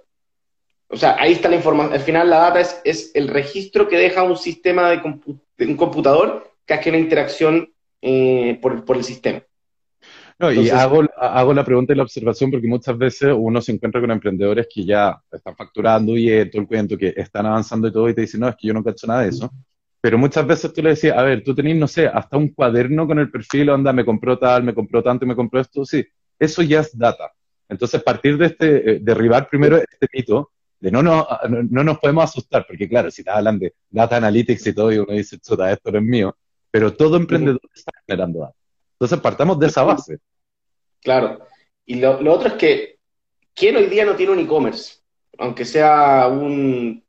[0.88, 1.92] O sea, ahí está la información.
[1.92, 6.50] Al final la data es, es el registro que deja un sistema de, un computador
[6.64, 9.42] que hace una interacción eh, por, por, el sistema.
[10.38, 14.00] No, y hago, hago la pregunta y la observación porque muchas veces uno se encuentra
[14.00, 18.08] con emprendedores que ya están facturando y todo el cuento, que están avanzando y todo,
[18.08, 19.50] y te dicen, no, es que yo no he hecho nada de eso.
[20.00, 23.06] Pero muchas veces tú le decías, a ver, tú tenés, no sé, hasta un cuaderno
[23.06, 26.04] con el perfil, onda, me compró tal, me compró tanto, me compró esto, sí,
[26.38, 27.30] eso ya es data.
[27.68, 32.24] Entonces, partir de este, eh, derribar primero este mito, de no, no, no, nos podemos
[32.24, 35.70] asustar, porque claro, si te hablan de data analytics y todo, y uno dice, chuta,
[35.70, 36.36] esto no es mío,
[36.70, 38.56] pero todo emprendedor está generando data.
[38.92, 40.18] Entonces, partamos de esa base.
[41.02, 41.40] Claro.
[41.84, 42.98] Y lo, lo otro es que,
[43.54, 45.00] ¿quién hoy día no tiene un e-commerce?
[45.38, 47.04] Aunque sea un,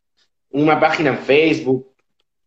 [0.50, 1.91] una página en Facebook,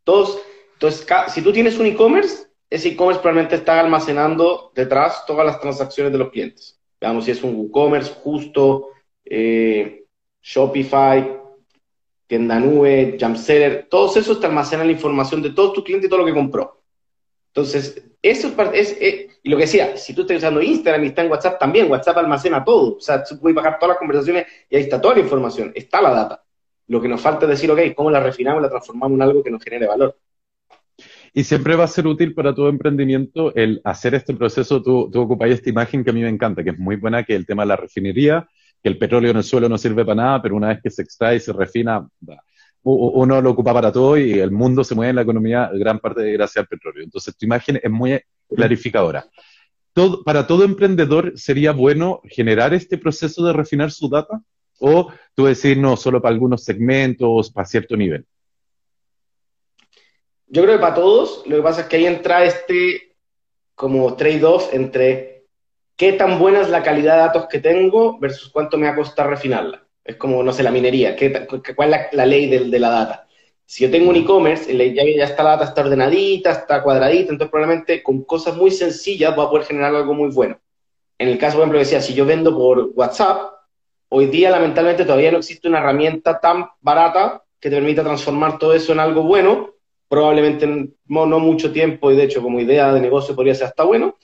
[0.05, 0.38] todos,
[0.75, 6.12] entonces, si tú tienes un e-commerce, ese e-commerce probablemente está almacenando detrás todas las transacciones
[6.12, 6.79] de los clientes.
[7.01, 8.88] Veamos si es un WooCommerce, Justo,
[9.25, 10.05] eh,
[10.43, 11.40] Shopify,
[12.27, 16.21] Tienda Nube, Jamseller, todos esos te almacenan la información de todos tus clientes y todo
[16.21, 16.83] lo que compró.
[17.49, 21.09] Entonces, eso es, es, eh, y lo que decía, si tú estás usando Instagram y
[21.09, 22.97] está en WhatsApp también, WhatsApp almacena todo.
[22.97, 26.03] O sea, tú puedes bajar todas las conversaciones y ahí está toda la información, está
[26.03, 26.43] la data.
[26.87, 29.51] Lo que nos falta es decir, ok, ¿cómo la refinamos la transformamos en algo que
[29.51, 30.16] nos genere valor?
[31.33, 34.83] Y siempre va a ser útil para todo emprendimiento el hacer este proceso.
[34.83, 37.35] Tú, tú ocupáis esta imagen que a mí me encanta, que es muy buena, que
[37.35, 38.49] el tema de la refinería,
[38.81, 41.03] que el petróleo en el suelo no sirve para nada, pero una vez que se
[41.03, 42.07] extrae y se refina,
[42.85, 46.20] uno lo ocupa para todo y el mundo se mueve en la economía gran parte
[46.20, 47.03] de gracias al petróleo.
[47.03, 48.20] Entonces, tu imagen es muy
[48.55, 49.27] clarificadora.
[49.94, 54.42] Todo, ¿Para todo emprendedor sería bueno generar este proceso de refinar su data?
[54.81, 58.27] ¿O tú decir, no, solo para algunos segmentos, para cierto nivel?
[60.47, 63.17] Yo creo que para todos, lo que pasa es que ahí entra este
[63.75, 65.47] como trade-off entre
[65.97, 68.97] qué tan buena es la calidad de datos que tengo versus cuánto me va a
[68.97, 69.85] costar refinarla.
[70.05, 73.27] Es como, no sé, la minería, ¿qué, ¿cuál es la, ley de, la data?
[73.65, 77.51] Si yo tengo un e-commerce, ya, ya está la data, está ordenadita, está cuadradita, entonces
[77.51, 80.61] probablemente con cosas muy sencillas voy a poder generar algo muy bueno.
[81.19, 83.54] En el caso, por ejemplo, decía, si yo vendo por WhatsApp,
[84.09, 88.75] hoy día lamentablemente todavía no existe una herramienta tan barata que te permita transformar todo
[88.75, 89.71] eso en algo bueno.
[90.09, 90.67] Probablemente
[91.07, 94.17] no, no mucho tiempo, y de hecho como idea de negocio podría ser hasta bueno.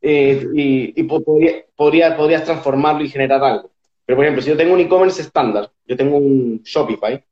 [0.00, 3.70] Eh, y, podría, podrías transformarlo y generar algo.
[4.04, 7.22] Pero, por ejemplo, si yo tengo un e-commerce estándar, yo tengo un Shopify,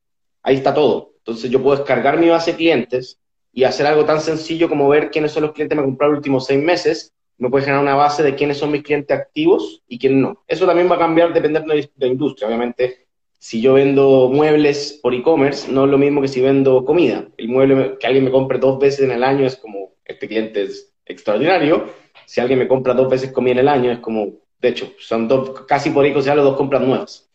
[0.43, 1.13] ahí está todo.
[1.19, 3.19] Entonces, yo puedo descargar mi base de clientes
[3.53, 6.19] y hacer algo tan sencillo como ver quiénes son los clientes que me compraron los
[6.19, 7.15] últimos seis meses.
[7.39, 10.45] Me puede generar una base de quiénes son mis clientes activos y quiénes no.
[10.47, 12.49] Eso también va a cambiar dependiendo de la industria.
[12.49, 13.07] Obviamente,
[13.39, 17.29] si yo vendo muebles por e-commerce, no es lo mismo que si vendo comida.
[17.37, 20.63] El mueble que alguien me compre dos veces en el año es como, este cliente
[20.63, 21.87] es extraordinario.
[22.25, 25.29] Si alguien me compra dos veces comida en el año, es como, de hecho, son
[25.29, 27.29] dos, casi por los dos compras nuevas.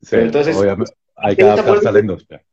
[0.00, 0.56] Sí, entonces,
[1.16, 2.44] hay que adaptarse a la industria.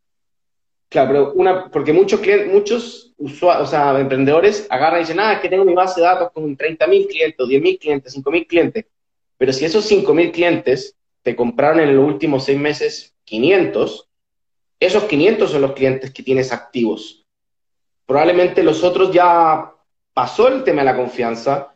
[0.89, 5.39] Claro, pero una, porque muchos clientes, muchos usuarios, o sea, emprendedores agarran y dicen, ah,
[5.41, 8.85] que tengo mi base de datos con 30.000 clientes, 10.000 clientes, 5.000 clientes.
[9.37, 14.09] Pero si esos 5.000 clientes te compraron en los últimos seis meses 500,
[14.79, 17.25] esos 500 son los clientes que tienes activos.
[18.05, 19.73] Probablemente los otros ya
[20.13, 21.72] pasó el tema de la confianza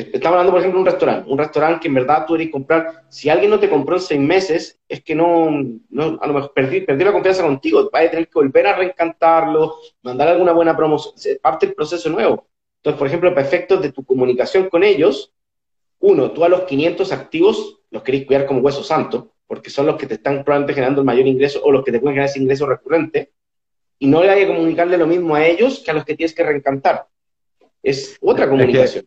[0.00, 3.04] Estamos hablando, por ejemplo, de un restaurante, un restaurante que en verdad tú que comprar.
[3.08, 5.50] Si alguien no te compró en seis meses, es que no,
[5.90, 7.88] no a lo mejor perdí, la confianza contigo.
[7.92, 11.14] Vas a tener que volver a reencantarlo, mandar alguna buena promoción.
[11.42, 12.46] Parte del proceso nuevo.
[12.78, 15.32] Entonces, por ejemplo, para efectos de tu comunicación con ellos,
[15.98, 19.96] uno, tú a los 500 activos los querés cuidar como hueso santo, porque son los
[19.96, 22.38] que te están probablemente generando el mayor ingreso o los que te pueden generar ese
[22.38, 23.32] ingreso recurrente,
[23.98, 26.34] y no le hay que comunicarle lo mismo a ellos que a los que tienes
[26.34, 27.06] que reencantar.
[27.82, 29.04] Es otra comunicación.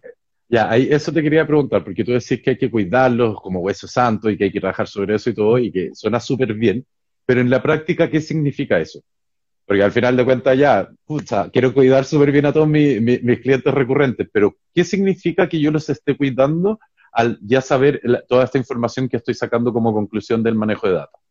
[0.49, 3.88] Ya, ahí, eso te quería preguntar, porque tú decís que hay que cuidarlos como hueso
[3.88, 6.86] santo y que hay que trabajar sobre eso y todo, y que suena súper bien,
[7.25, 9.01] pero en la práctica, ¿qué significa eso?
[9.65, 13.73] Porque al final de cuentas ya, pucha, quiero cuidar súper bien a todos mis clientes
[13.73, 16.79] recurrentes, pero ¿qué significa que yo los esté cuidando
[17.13, 21.21] al ya saber toda esta información que estoy sacando como conclusión del manejo de datos?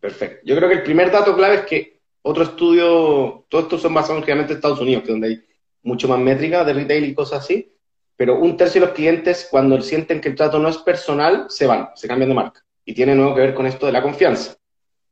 [0.00, 0.40] Perfecto.
[0.44, 4.26] Yo creo que el primer dato clave es que otro estudio, todos estos son basados
[4.26, 5.44] en en Estados Unidos, que es donde hay
[5.82, 7.72] mucho más métrica de retail y cosas así,
[8.16, 11.66] pero un tercio de los clientes, cuando sienten que el trato no es personal, se
[11.66, 12.64] van, se cambian de marca.
[12.84, 14.56] Y tiene nuevo que ver con esto de la confianza.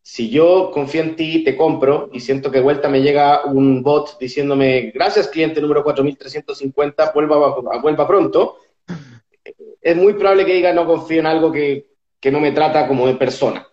[0.02, 3.82] Si yo confío en ti, te compro y siento que de vuelta me llega un
[3.82, 8.58] bot diciéndome, gracias cliente número 4350, vuelva, vuelva pronto,
[9.80, 13.06] es muy probable que diga no confío en algo que, que no me trata como
[13.06, 13.68] de persona.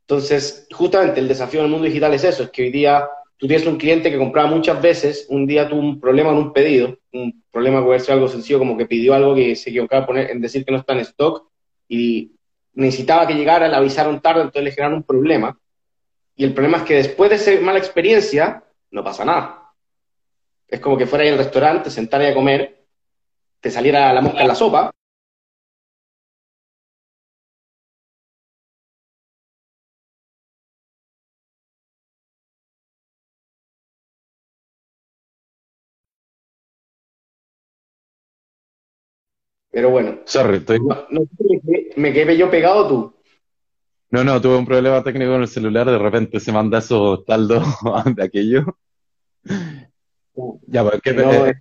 [0.00, 3.08] Entonces, justamente el desafío del mundo digital es eso, es que hoy día
[3.44, 6.54] tú tienes un cliente que compraba muchas veces, un día tuvo un problema en un
[6.54, 10.40] pedido, un problema puede ser algo sencillo como que pidió algo que se equivocaba en
[10.40, 11.46] decir que no está en stock
[11.86, 12.32] y
[12.72, 15.58] necesitaba que llegara, le avisaron tarde, entonces le generaron un problema.
[16.34, 19.74] Y el problema es que después de esa mala experiencia, no pasa nada.
[20.66, 22.86] Es como que fuera ahí al restaurante, sentara a comer,
[23.60, 24.90] te saliera la mosca en la sopa,
[39.74, 40.20] Pero bueno.
[40.24, 40.78] Sorry, estoy...
[40.78, 41.26] no,
[41.96, 43.14] me, quedé, yo pegado tú.
[44.10, 47.60] No, no, tuve un problema técnico con el celular, de repente se manda esos taldo
[48.14, 48.78] de aquello.
[50.68, 51.54] Ya, pues, ¿qué, eh,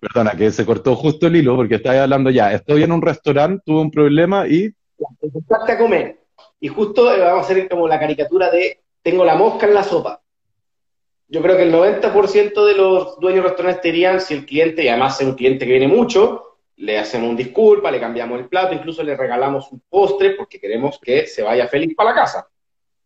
[0.00, 2.52] Perdona, que se cortó justo el hilo porque estaba hablando ya.
[2.52, 4.72] Estoy en un restaurante, tuve un problema y.
[5.20, 6.20] Empezaste a comer.
[6.60, 9.82] Y justo eh, vamos a hacer como la caricatura de tengo la mosca en la
[9.82, 10.22] sopa.
[11.26, 14.88] Yo creo que el 90% de los dueños de restaurantes dirían si el cliente, y
[14.88, 16.49] además es un cliente que viene mucho,
[16.80, 20.98] le hacemos un disculpa, le cambiamos el plato, incluso le regalamos un postre porque queremos
[20.98, 22.48] que se vaya feliz para la casa.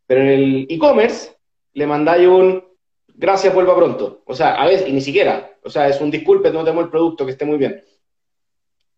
[0.07, 1.37] Pero en el e-commerce
[1.73, 2.65] le mandáis un
[3.09, 4.23] gracias, vuelva pronto.
[4.27, 6.91] O sea, a veces, y ni siquiera, o sea, es un disculpe, no tenemos el
[6.91, 7.83] producto, que esté muy bien.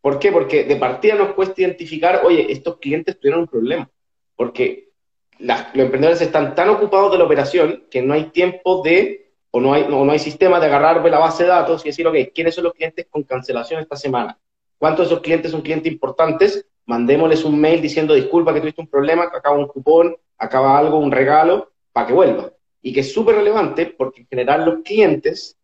[0.02, 0.30] ¿Por qué?
[0.30, 3.90] Porque de partida nos cuesta identificar, oye, estos clientes tuvieron un problema.
[4.34, 4.90] Porque
[5.38, 9.72] los emprendedores están tan ocupados de la operación que no hay tiempo de, o no
[9.72, 12.54] hay, no, no hay sistema de agarrar la base de datos y decir, ok, ¿quiénes
[12.54, 14.38] son los clientes con cancelación esta semana?
[14.78, 16.66] ¿Cuántos de esos clientes son clientes importantes?
[16.86, 20.98] Mandémosles un mail diciendo disculpa que tuviste un problema, que acaba un cupón, acaba algo,
[20.98, 22.52] un regalo, para que vuelva.
[22.82, 25.56] Y que es súper relevante porque en general los clientes,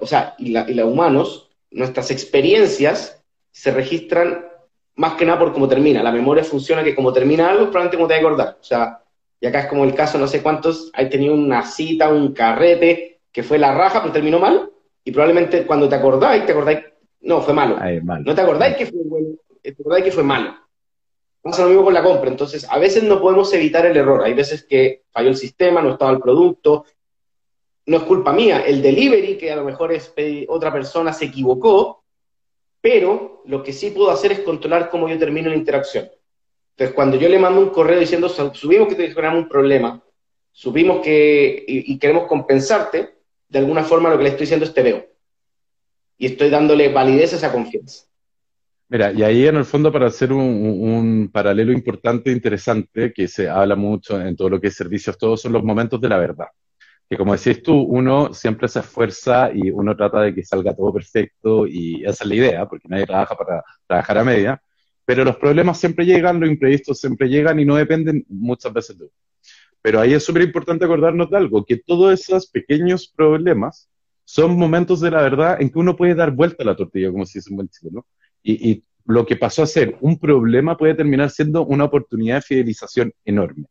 [0.00, 4.46] o sea, y, la, los humanos, nuestras experiencias se registran
[4.94, 6.02] más que nada por cómo termina.
[6.02, 8.58] La memoria funciona que como termina algo, probablemente como te vas a acordar.
[8.60, 9.02] O sea,
[9.40, 13.20] y acá es como el caso, no sé cuántos, hay tenido una cita, un carrete,
[13.32, 14.70] que fue la raja, pero terminó mal,
[15.04, 16.80] y probablemente cuando te acordáis, te acordáis,
[17.20, 17.78] no, fue malo.
[18.24, 20.54] No te acordáis que fue bueno, te acordáis que fue malo.
[21.42, 22.30] Pasa lo mismo con la compra.
[22.30, 24.22] Entonces, a veces no podemos evitar el error.
[24.22, 26.84] Hay veces que falló el sistema, no estaba el producto.
[27.86, 28.60] No es culpa mía.
[28.66, 30.12] El delivery, que a lo mejor es
[30.48, 32.04] otra persona, se equivocó,
[32.80, 36.10] pero lo que sí puedo hacer es controlar cómo yo termino la interacción.
[36.72, 40.02] Entonces, cuando yo le mando un correo diciendo, subimos que tenemos un problema,
[40.50, 43.16] subimos que y, queremos compensarte,
[43.48, 45.09] de alguna forma lo que le estoy diciendo es te veo.
[46.20, 48.04] Y estoy dándole validez a esa confianza.
[48.90, 53.48] Mira, y ahí en el fondo para hacer un, paralelo importante e interesante, que se
[53.48, 56.48] habla mucho en todo lo que es servicios, todos son los momentos de la verdad.
[57.08, 60.92] Que como decís tú, uno siempre se esfuerza y uno trata de que salga todo
[60.92, 64.62] perfecto y esa es la idea, porque nadie trabaja para trabajar a media,
[65.06, 69.04] pero los problemas siempre llegan, los imprevistos siempre llegan y no dependen muchas veces de
[69.04, 69.14] uno.
[69.80, 73.89] Pero ahí es súper importante acordarnos de algo, que todos esos pequeños problemas
[74.30, 77.26] son momentos de la verdad en que uno puede dar vuelta a la tortilla, como
[77.26, 78.06] si dice un buen chileno,
[78.44, 83.12] y, lo que pasó a ser un problema puede terminar siendo una oportunidad de fidelización
[83.24, 83.64] enorme.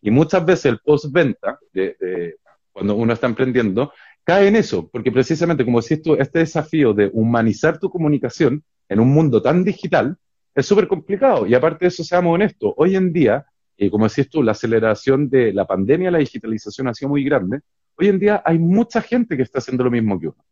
[0.00, 2.36] Y muchas veces el post-venta, de,
[2.70, 7.10] cuando uno está emprendiendo, cae en eso, porque precisamente, como decís tú, este desafío de
[7.12, 10.16] humanizar tu comunicación en un mundo tan digital
[10.54, 11.44] es súper complicado.
[11.44, 13.44] Y aparte de eso, seamos honestos, hoy en día,
[13.76, 17.62] y como decís tú, la aceleración de la pandemia, la digitalización ha sido muy grande.
[17.96, 20.44] Hoy en día hay mucha gente que está haciendo lo mismo que uno.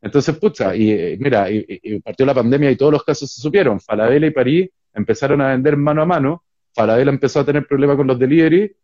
[0.00, 3.80] Entonces, pucha, y eh, mira, y, partió la pandemia y todos los casos se supieron.
[3.80, 6.44] Falabella y París empezaron a vender mano a mano.
[6.74, 8.74] Falabella empezó a tener problemas con los delivery.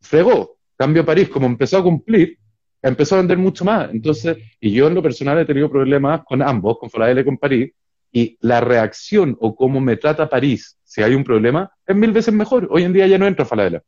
[0.00, 0.56] Fregó.
[0.76, 2.38] Cambio París, como empezó a cumplir,
[2.80, 3.90] empezó a vender mucho más.
[3.92, 7.36] Entonces, y yo en lo personal he tenido problemas con ambos, con Falabella y con
[7.36, 7.72] París.
[8.10, 12.32] Y la reacción o cómo me trata París si hay un problema es mil veces
[12.32, 12.68] mejor.
[12.70, 13.82] Hoy en día ya no entro a Falabella.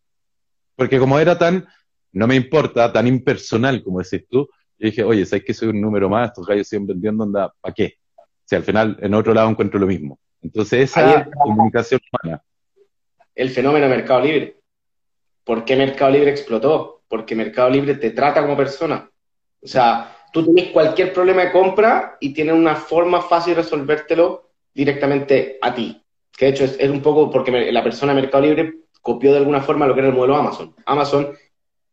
[0.77, 1.67] Porque como era tan,
[2.14, 4.48] no me importa, tan impersonal como decís tú,
[4.79, 6.29] y dije, oye, ¿sabes que soy un número más?
[6.29, 7.94] Estos gallos siguen vendiendo, anda, ¿para qué?
[8.44, 10.18] Si al final en otro lado encuentro lo mismo.
[10.42, 12.42] Entonces, esa es comunicación humana.
[13.35, 14.57] El fenómeno Mercado Libre.
[15.42, 17.03] ¿Por qué Mercado Libre explotó?
[17.09, 19.11] Porque Mercado Libre te trata como persona.
[19.62, 24.50] O sea, tú tienes cualquier problema de compra y tiene una forma fácil de resolvértelo
[24.74, 26.03] directamente a ti.
[26.37, 29.62] Que de hecho es, un poco porque la persona de Mercado Libre copió de alguna
[29.62, 30.74] forma lo que era el modelo Amazon.
[30.87, 31.31] Amazon,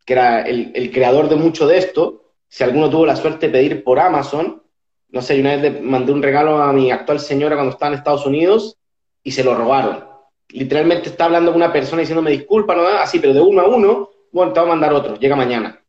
[0.05, 3.53] que era el, el creador de mucho de esto, si alguno tuvo la suerte de
[3.53, 4.61] pedir por Amazon,
[5.09, 7.97] no sé, una vez le mandé un regalo a mi actual señora cuando estaba en
[7.97, 8.77] Estados Unidos
[9.23, 10.05] y se lo robaron.
[10.49, 14.09] Literalmente está hablando con una persona diciéndome disculpa, no, así, pero de uno a uno,
[14.31, 15.81] bueno, te voy a mandar otro, llega mañana.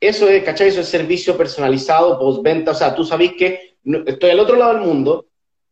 [0.00, 0.68] Eso es, ¿cachai?
[0.68, 4.82] Eso es servicio personalizado, postventa, o sea, tú sabes que estoy al otro lado del
[4.82, 5.26] mundo,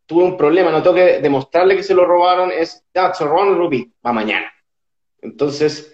[0.05, 3.53] tuve un problema, no tengo que demostrarle que se lo robaron, es, ya, se robaron
[3.55, 4.53] el rubí, va mañana.
[5.21, 5.93] Entonces,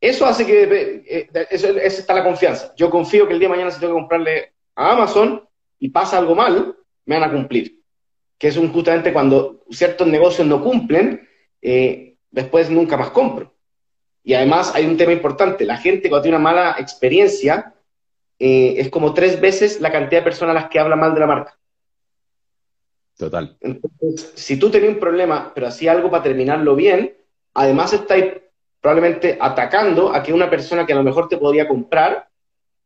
[0.00, 2.72] eso hace que, eh, eso, esa está la confianza.
[2.76, 5.42] Yo confío que el día de mañana si tengo que comprarle a Amazon
[5.78, 7.82] y pasa algo mal, me van a cumplir.
[8.38, 11.28] Que es un, justamente cuando ciertos negocios no cumplen,
[11.60, 13.52] eh, después nunca más compro.
[14.22, 17.74] Y además hay un tema importante, la gente cuando tiene una mala experiencia
[18.38, 21.20] eh, es como tres veces la cantidad de personas a las que habla mal de
[21.20, 21.58] la marca.
[23.16, 23.56] Total.
[23.60, 27.16] Entonces, si tú tenías un problema, pero hacía algo para terminarlo bien,
[27.54, 28.34] además estáis
[28.80, 32.28] probablemente atacando a que una persona que a lo mejor te podría comprar,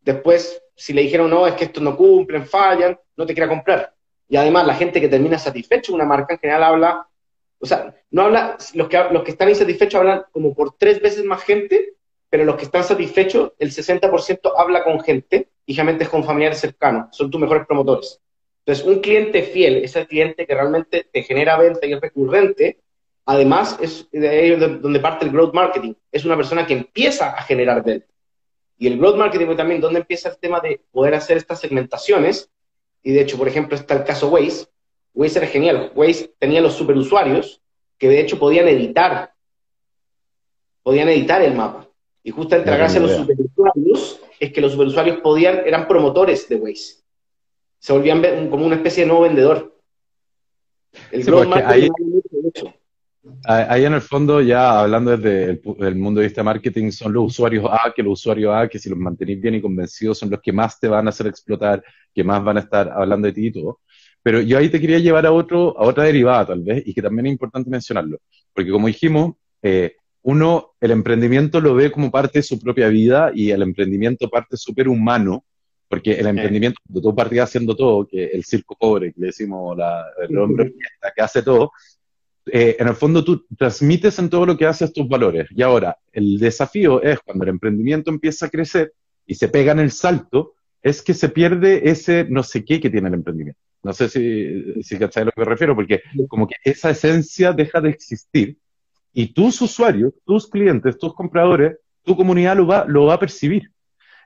[0.01, 3.95] después, si le dijeron, no, es que esto no cumplen, fallan, no te quiera comprar.
[4.29, 7.09] Y además, la gente que termina satisfecho de una marca en general habla,
[7.59, 11.25] o sea, no habla, los que, los que están insatisfechos hablan como por tres veces
[11.25, 11.95] más gente,
[12.31, 16.59] pero los que están satisfechos, el 60% habla con gente y generalmente es con familiares
[16.59, 18.21] cercanos, son tus mejores promotores.
[18.65, 22.79] Entonces, un cliente fiel es el cliente que realmente te genera venta y es recurrente,
[23.25, 25.95] Además, es de ahí donde parte el growth marketing.
[26.11, 28.07] Es una persona que empieza a generar venta.
[28.79, 32.51] Y el growth marketing también, donde empieza el tema de poder hacer estas segmentaciones.
[33.03, 34.67] Y de hecho, por ejemplo, está el caso Waze.
[35.15, 35.93] Waze era genial.
[35.95, 37.61] Waze tenía los superusuarios
[37.97, 39.33] que de hecho podían editar.
[40.83, 41.89] Podían editar el mapa.
[42.25, 46.57] Y justamente la gracia de los superusuarios es que los superusuarios podían, eran promotores de
[46.57, 46.97] Waze.
[47.79, 49.77] Se volvían como una especie de nuevo vendedor.
[51.13, 51.91] El growth marketing Ahí
[53.25, 57.93] en el fondo, ya hablando desde el, mundo de vista marketing, son los usuarios A,
[57.95, 60.81] que los usuarios A, que si los mantenéis bien y convencidos, son los que más
[60.81, 63.81] te van a hacer explotar, que más van a estar hablando de ti y todo.
[64.23, 67.03] Pero yo ahí te quería llevar a, otro, a otra derivada, tal vez, y que
[67.03, 68.19] también es importante mencionarlo.
[68.53, 73.33] Porque como dijimos, eh, uno, el emprendimiento lo ve como parte de su propia vida
[73.35, 75.45] y el emprendimiento parte súper humano,
[75.89, 79.77] porque el emprendimiento, cuando tú partías haciendo todo, que el circo pobre, que le decimos
[79.77, 80.73] la, el hombre
[81.15, 81.73] que hace todo,
[82.55, 85.49] eh, en el fondo tú transmites en todo lo que haces tus valores.
[85.53, 88.93] Y ahora, el desafío es cuando el emprendimiento empieza a crecer
[89.27, 92.91] y se pega en el salto, es que se pierde ese no sé qué que
[92.91, 93.59] tiene el emprendimiento.
[93.83, 97.55] No sé si, si cacháis a lo que me refiero, porque como que esa esencia
[97.55, 98.59] deja de existir
[99.15, 103.71] y tus usuarios, tus clientes, tus compradores, tu comunidad lo va, lo va a percibir.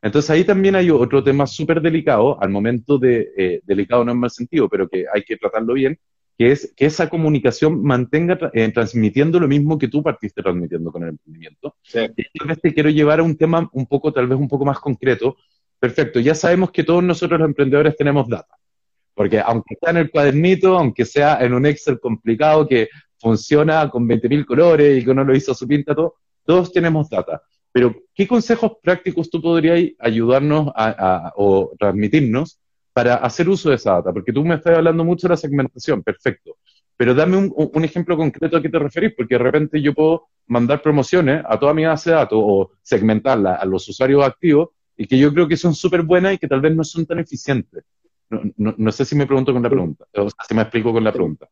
[0.02, 4.18] Entonces ahí también hay otro tema súper delicado, al momento de, eh, delicado no en
[4.18, 5.96] mal sentido, pero que hay que tratarlo bien,
[6.38, 11.02] que es que esa comunicación mantenga eh, transmitiendo lo mismo que tú partiste transmitiendo con
[11.02, 11.76] el emprendimiento.
[11.82, 12.00] Sí.
[12.16, 14.64] Y tal vez te quiero llevar a un tema un poco, tal vez un poco
[14.64, 15.36] más concreto.
[15.78, 18.56] Perfecto, ya sabemos que todos nosotros los emprendedores tenemos data,
[19.14, 24.06] porque aunque sea en el cuadernito, aunque sea en un Excel complicado que funciona con
[24.06, 27.42] 20.000 colores y que uno lo hizo su pinta todo, todos tenemos data.
[27.72, 32.58] Pero, ¿qué consejos prácticos tú podrías ayudarnos a, o transmitirnos
[32.96, 34.10] para hacer uso de esa data?
[34.10, 36.56] Porque tú me estás hablando mucho de la segmentación, perfecto.
[36.96, 40.80] Pero dame un, ejemplo concreto a qué te referís, porque de repente yo puedo mandar
[40.80, 45.18] promociones a toda mi base de datos o segmentarla a los usuarios activos y que
[45.18, 47.84] yo creo que son súper buenas y que tal vez no son tan eficientes.
[48.30, 51.04] No, no, sé si me pregunto con la pregunta, o sea, si me explico con
[51.04, 51.50] la pregunta.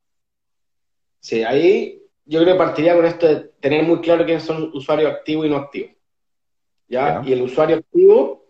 [1.20, 5.12] Sí, ahí yo creo que partiría con esto de tener muy claro quiénes son usuarios
[5.12, 5.90] activos y no activos.
[6.88, 7.22] ¿ya?
[7.22, 8.46] Y el usuario activo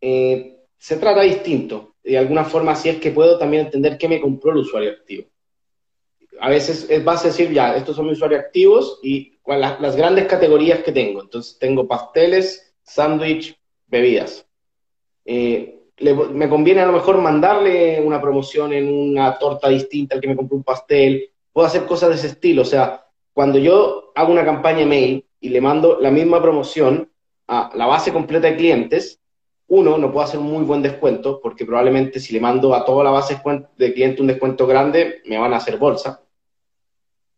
[0.00, 1.94] eh, se trata distinto.
[2.02, 5.28] De alguna forma, si es que puedo también entender qué me compró el usuario activo.
[6.40, 10.26] A veces vas a decir, ya, estos son mis usuarios activos y las, las grandes
[10.26, 11.22] categorías que tengo.
[11.22, 14.46] Entonces, tengo pasteles, sándwich, bebidas.
[15.24, 20.28] Eh, me conviene a lo mejor mandarle una promoción en una torta distinta al que
[20.28, 22.62] me compró un pastel, puedo hacer cosas de ese estilo.
[22.62, 27.10] O sea, cuando yo hago una campaña mail y le mando la misma promoción
[27.48, 29.20] a la base completa de clientes,
[29.68, 33.02] uno, no puedo hacer un muy buen descuento, porque probablemente si le mando a toda
[33.02, 33.40] la base
[33.76, 36.22] de clientes un descuento grande, me van a hacer bolsa.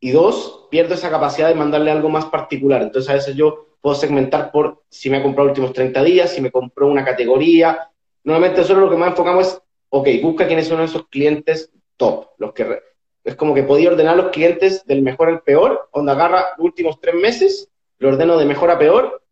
[0.00, 2.82] Y dos, pierdo esa capacidad de mandarle algo más particular.
[2.82, 6.30] Entonces a veces yo puedo segmentar por si me ha comprado los últimos 30 días,
[6.30, 7.90] si me compró una categoría.
[8.24, 12.52] Normalmente solo lo que más enfocamos es, ok, busca quiénes son esos clientes top, los
[12.52, 12.80] que
[13.24, 17.00] es como que podía ordenar los clientes del mejor al peor, donde agarra los últimos
[17.00, 17.68] tres meses,
[17.98, 19.22] lo ordeno de mejor a peor,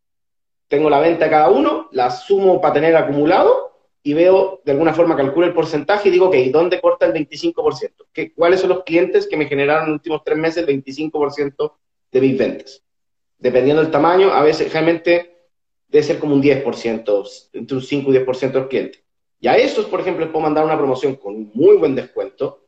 [0.68, 5.16] tengo la venta cada uno, la sumo para tener acumulado y veo, de alguna forma,
[5.16, 8.06] calculo el porcentaje y digo, ok, ¿dónde corta el 25%?
[8.12, 11.72] ¿Qué, ¿Cuáles son los clientes que me generaron en los últimos tres meses el 25%
[12.12, 12.82] de mis ventas?
[13.38, 15.36] Dependiendo del tamaño, a veces realmente
[15.88, 19.02] debe ser como un 10%, entre un 5 y 10% de los clientes.
[19.40, 22.62] Y a esos, por ejemplo, les puedo mandar una promoción con un muy buen descuento,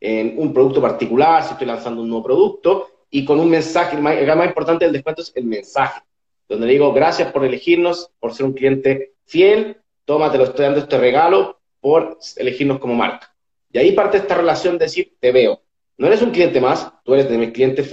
[0.00, 4.02] en un producto particular, si estoy lanzando un nuevo producto, y con un mensaje, el
[4.02, 6.02] más, importante del descuento es el mensaje,
[6.48, 10.64] donde le digo, gracias por elegirnos, por ser un cliente fiel, toma, te lo estoy
[10.64, 13.34] dando este regalo por elegirnos como marca.
[13.72, 15.60] Y ahí parte esta relación de decir, te veo.
[15.98, 17.90] No eres un cliente más, tú eres de mis clientes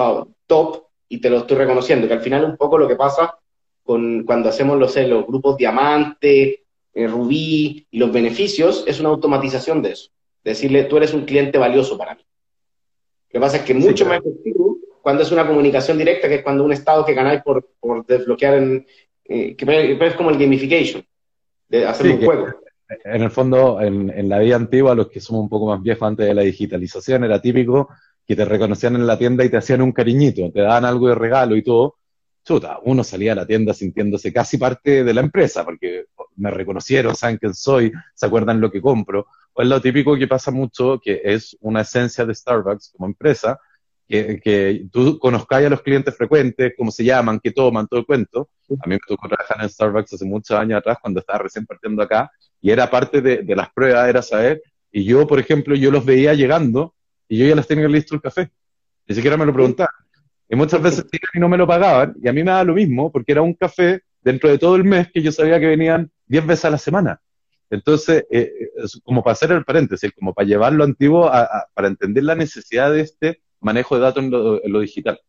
[0.47, 3.37] top y te lo estoy reconociendo, que al final un poco lo que pasa
[3.83, 9.81] con, cuando hacemos los, los grupos diamante, eh, rubí y los beneficios, es una automatización
[9.81, 10.11] de eso
[10.45, 12.21] decirle, tú eres un cliente valioso para mí.
[12.21, 14.74] Lo que pasa es que mucho más efectivo
[15.05, 18.55] cuando es una comunicación directa, que es cuando un estado que ganáis por, por desbloquear,
[18.55, 18.87] en,
[19.25, 21.05] eh, que es como el gamification,
[21.69, 22.47] de hacer un juego.
[23.03, 26.07] En el fondo, en, en, la vida antigua, los que somos un poco más viejos
[26.07, 27.87] antes de la digitalización, era típico
[28.25, 31.13] que te reconocían en la tienda y te hacían un cariñito, te daban algo de
[31.13, 31.97] regalo y todo.
[32.43, 36.05] Chuta, uno salía a la tienda sintiéndose casi parte de la empresa, porque
[36.37, 39.27] me reconocieron, saben quién soy, se acuerdan lo que compro
[39.63, 43.59] es lo típico que pasa mucho, que es una esencia de Starbucks como empresa,
[44.07, 48.05] que, que tú conozcáis a los clientes frecuentes, cómo se llaman, qué toman, todo el
[48.05, 48.49] cuento.
[48.69, 52.03] A mí me tocó trabajar en Starbucks hace muchos años atrás, cuando estaba recién partiendo
[52.03, 52.31] acá,
[52.61, 56.05] y era parte de, de las pruebas, era saber, y yo, por ejemplo, yo los
[56.05, 56.93] veía llegando,
[57.27, 58.51] y yo ya les tenía listo el café.
[59.07, 59.93] Ni siquiera me lo preguntaban.
[60.47, 63.11] Y muchas veces y no me lo pagaban, y a mí me daba lo mismo,
[63.11, 66.45] porque era un café dentro de todo el mes que yo sabía que venían 10
[66.45, 67.19] veces a la semana.
[67.69, 68.51] Entonces, eh,
[69.03, 73.01] como para hacer el paréntesis, como para llevarlo antiguo a, para entender la necesidad de
[73.01, 75.19] este manejo de datos en lo, digital.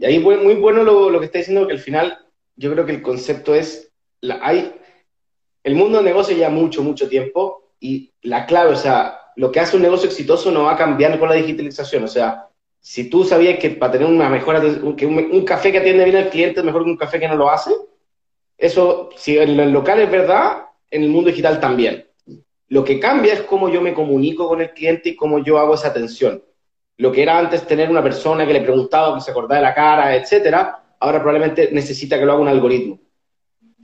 [0.00, 2.18] Y ahí muy, muy bueno lo, que está diciendo, que al final
[2.56, 4.74] yo creo que el concepto es, la, hay,
[5.62, 9.60] el mundo del negocio ya mucho, mucho tiempo y la clave, o sea, lo que
[9.60, 12.48] hace un negocio exitoso no va a cambiar con la digitalización, o sea,
[12.80, 14.60] si tú sabías que para tener una mejor
[14.96, 17.28] que un, un, café que atiende bien al cliente es mejor que un café que
[17.28, 17.70] no lo hace,
[18.58, 22.06] eso, si en el local es verdad, en el mundo digital también.
[22.68, 25.74] Lo que cambia es cómo yo me comunico con el cliente y cómo yo hago
[25.74, 26.42] esa atención.
[26.96, 29.74] Lo que era antes tener una persona que le preguntaba, que se acordaba de la
[29.74, 33.00] cara, etcétera, ahora probablemente necesita que lo haga un algoritmo.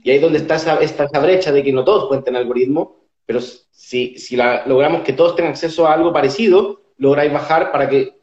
[0.03, 3.01] Y ahí es donde está esa, esa brecha de que no todos pueden tener algoritmo,
[3.25, 8.19] pero si, si logramos que todos tengan acceso a algo parecido, lográis bajar para que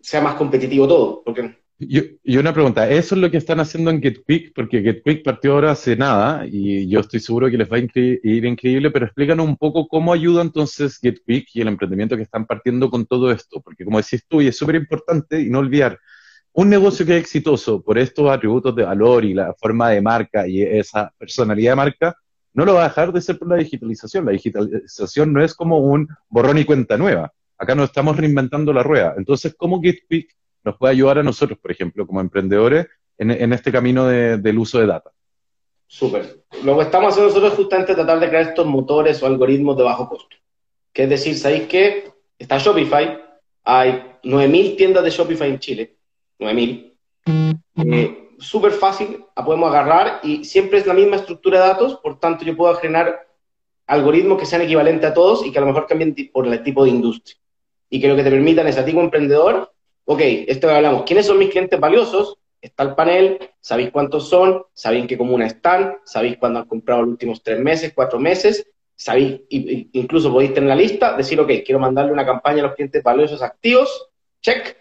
[0.00, 1.22] sea más competitivo todo.
[1.24, 1.58] Porque...
[1.80, 4.52] Y, una pregunta, ¿eso es lo que están haciendo en GetQuick?
[4.52, 8.44] Porque GetQuick partió ahora hace nada y yo estoy seguro que les va a ir
[8.44, 12.90] increíble, pero explícanos un poco cómo ayuda entonces GetQuick y el emprendimiento que están partiendo
[12.90, 13.60] con todo esto.
[13.60, 16.00] Porque como decís tú, y es súper importante y no olvidar,
[16.52, 20.48] un negocio que es exitoso por estos atributos de valor y la forma de marca
[20.48, 22.16] y esa personalidad de marca,
[22.54, 24.24] no lo va a dejar de ser por la digitalización.
[24.24, 27.32] La digitalización no es como un borrón y cuenta nueva.
[27.56, 29.14] Acá no estamos reinventando la rueda.
[29.16, 30.36] Entonces, ¿cómo GitPick
[30.68, 34.86] nos puede ayudar a nosotros, por ejemplo, como emprendedores, en, este camino del uso de
[34.86, 35.10] data?
[35.86, 36.44] Súper.
[36.62, 39.82] Lo que estamos haciendo nosotros es justamente tratar de crear estos motores o algoritmos de
[39.82, 40.36] bajo costo.
[40.92, 43.18] Que es decir, ¿sabéis que está Shopify?
[43.64, 45.96] Hay 9.000 tiendas de Shopify en Chile.
[46.38, 46.92] 9.000.
[47.76, 52.20] Eh, Súper fácil, la podemos agarrar y siempre es la misma estructura de datos, por
[52.20, 53.26] tanto yo puedo generar
[53.88, 56.84] algoritmos que sean equivalentes a todos y que a lo mejor cambien por el tipo
[56.84, 57.36] de industria
[57.90, 59.72] y que lo que te permitan es a ti como emprendedor,
[60.10, 62.38] ok, esto hablamos, ¿quiénes son mis clientes valiosos?
[62.62, 67.02] Está el panel, sabéis cuántos son, sabéis en qué comuna están, sabéis cuándo han comprado
[67.02, 71.78] los últimos tres meses, cuatro meses, sabéis, incluso podéis tener la lista, decir, ok, quiero
[71.78, 74.08] mandarle una campaña a los clientes valiosos activos,
[74.40, 74.78] check,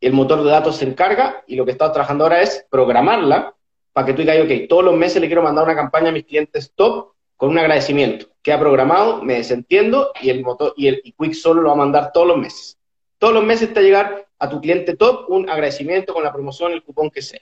[0.00, 3.54] el motor de datos se encarga y lo que estamos trabajando ahora es programarla
[3.92, 6.24] para que tú digas, ok, todos los meses le quiero mandar una campaña a mis
[6.24, 8.28] clientes top con un agradecimiento.
[8.42, 12.12] Queda programado, me desentiendo y el motor y el Quick solo lo va a mandar
[12.12, 12.78] todos los meses.
[13.22, 16.32] Todos los meses te va a llegar a tu cliente top un agradecimiento con la
[16.32, 17.38] promoción, el cupón que sea.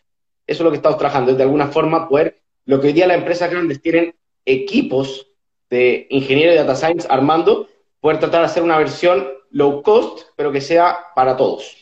[0.47, 3.07] Eso es lo que estamos trabajando, es de alguna forma poder, lo que hoy día
[3.07, 4.15] las empresas grandes tienen
[4.45, 5.27] equipos
[5.71, 7.67] de ingeniería de data science armando,
[7.99, 11.75] poder tratar de hacer una versión low cost, pero que sea para todos.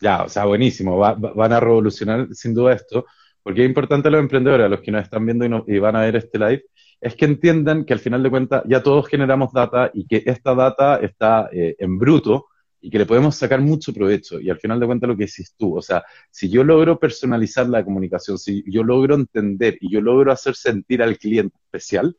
[0.00, 0.96] Ya, o sea, buenísimo.
[0.96, 3.04] van a revolucionar sin duda esto,
[3.42, 5.96] porque es importante a los emprendedores, a los que nos están viendo y, y van
[5.96, 6.62] a ver este live,
[7.00, 10.54] es que entiendan que al final de cuentas ya todos generamos data y que esta
[10.54, 12.46] data está eh, en bruto
[12.80, 14.40] y que le podemos sacar mucho provecho.
[14.40, 17.68] Y al final de cuentas lo que decís tú, o sea, si yo logro personalizar
[17.68, 22.16] la comunicación, si yo logro entender y yo logro hacer sentir al cliente especial,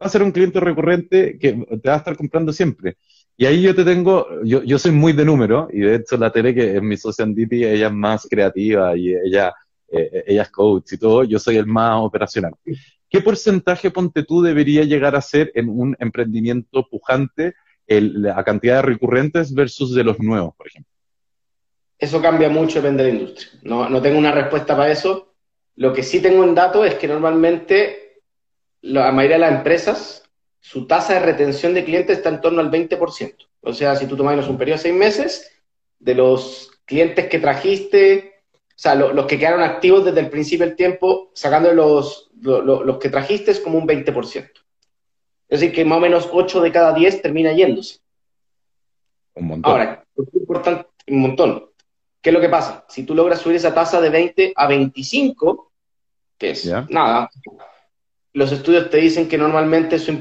[0.00, 2.96] va a ser un cliente recurrente que te va a estar comprando siempre.
[3.36, 6.30] Y ahí yo te tengo, yo, yo soy muy de número, y de hecho la
[6.30, 9.52] Tele, que es mi socia en ella es más creativa y ella,
[9.88, 12.54] eh, ella es coach y todo, yo soy el más operacional.
[13.08, 17.54] ¿Qué porcentaje, ponte tú, debería llegar a ser en un emprendimiento pujante
[17.86, 20.92] la cantidad de recurrentes versus de los nuevos, por ejemplo?
[21.98, 23.48] Eso cambia mucho, depende de la industria.
[23.62, 25.34] No, no tengo una respuesta para eso.
[25.76, 28.22] Lo que sí tengo en dato es que normalmente
[28.82, 30.22] la mayoría de las empresas,
[30.60, 33.34] su tasa de retención de clientes está en torno al 20%.
[33.60, 35.52] O sea, si tú tomas un periodo de seis meses,
[35.98, 40.76] de los clientes que trajiste, o sea, los que quedaron activos desde el principio del
[40.76, 44.50] tiempo, sacando los, los que trajiste, es como un 20%.
[45.48, 48.00] Es decir, que más o menos 8 de cada 10 termina yéndose.
[49.34, 49.70] Un montón.
[49.70, 51.70] Ahora, es importante, un montón.
[52.20, 52.84] ¿Qué es lo que pasa?
[52.88, 55.72] Si tú logras subir esa tasa de 20 a 25,
[56.36, 57.30] que es nada,
[58.32, 60.12] los estudios te dicen que normalmente eso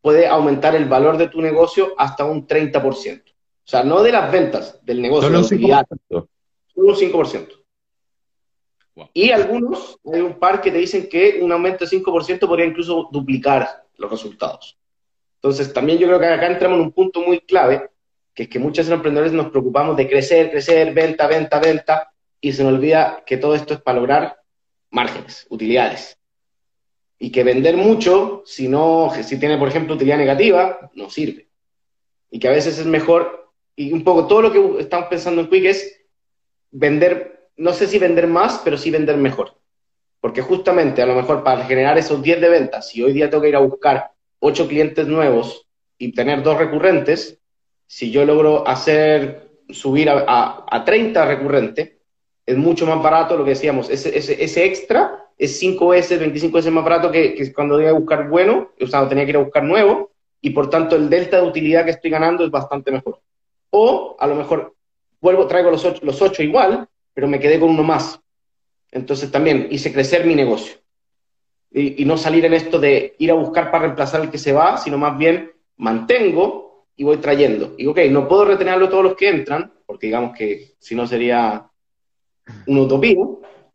[0.00, 3.22] puede aumentar el valor de tu negocio hasta un 30%.
[3.22, 5.28] O sea, no de las ventas, del negocio.
[5.28, 6.28] Solo un 5%.
[6.74, 7.48] Solo un 5%.
[9.12, 13.08] Y algunos, hay un par que te dicen que un aumento de 5% podría incluso
[13.10, 14.78] duplicar los resultados.
[15.36, 17.90] Entonces, también yo creo que acá entramos en un punto muy clave,
[18.34, 22.64] que es que muchos emprendedores nos preocupamos de crecer, crecer, venta, venta, venta, y se
[22.64, 24.38] nos olvida que todo esto es para lograr
[24.90, 26.18] márgenes, utilidades.
[27.18, 31.48] Y que vender mucho, si no, si tiene, por ejemplo, utilidad negativa, no sirve.
[32.30, 35.48] Y que a veces es mejor, y un poco todo lo que estamos pensando en
[35.48, 36.00] Quick es
[36.70, 39.56] vender no sé si vender más, pero sí vender mejor.
[40.24, 43.42] Porque justamente a lo mejor para generar esos 10 de ventas, si hoy día tengo
[43.42, 45.66] que ir a buscar 8 clientes nuevos
[45.98, 47.38] y tener dos recurrentes,
[47.86, 51.98] si yo logro hacer subir a, a, 30 recurrentes,
[52.46, 56.72] es mucho más barato lo que decíamos, ese, ese, extra es 5 veces, 25 veces
[56.72, 59.62] más barato que, cuando iba a buscar bueno, o sea, tenía que ir a buscar
[59.62, 60.10] nuevo,
[60.40, 63.20] y por tanto el delta de utilidad que estoy ganando es bastante mejor.
[63.68, 64.74] O a lo mejor
[65.20, 68.23] vuelvo, traigo los 8 los ocho igual, pero me quedé con uno más.
[68.94, 70.76] Entonces también hice crecer mi negocio.
[71.70, 74.78] Y, no salir en esto de ir a buscar para reemplazar el que se va,
[74.78, 77.74] sino más bien mantengo y voy trayendo.
[77.76, 81.68] Y ok, no puedo retenerlo todos los que entran, porque digamos que si no sería
[82.68, 83.16] un utopía,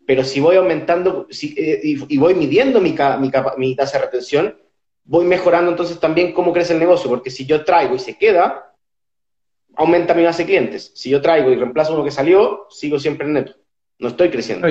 [0.07, 4.57] pero si voy aumentando eh, y, voy midiendo mi, mi, mi tasa de retención,
[5.03, 8.73] voy mejorando entonces también cómo crece el negocio, porque si yo traigo y se queda,
[9.75, 10.93] aumenta mi base de clientes.
[10.95, 13.55] Si yo traigo y reemplazo uno que salió, sigo siempre en neto.
[13.97, 14.65] No estoy creciendo.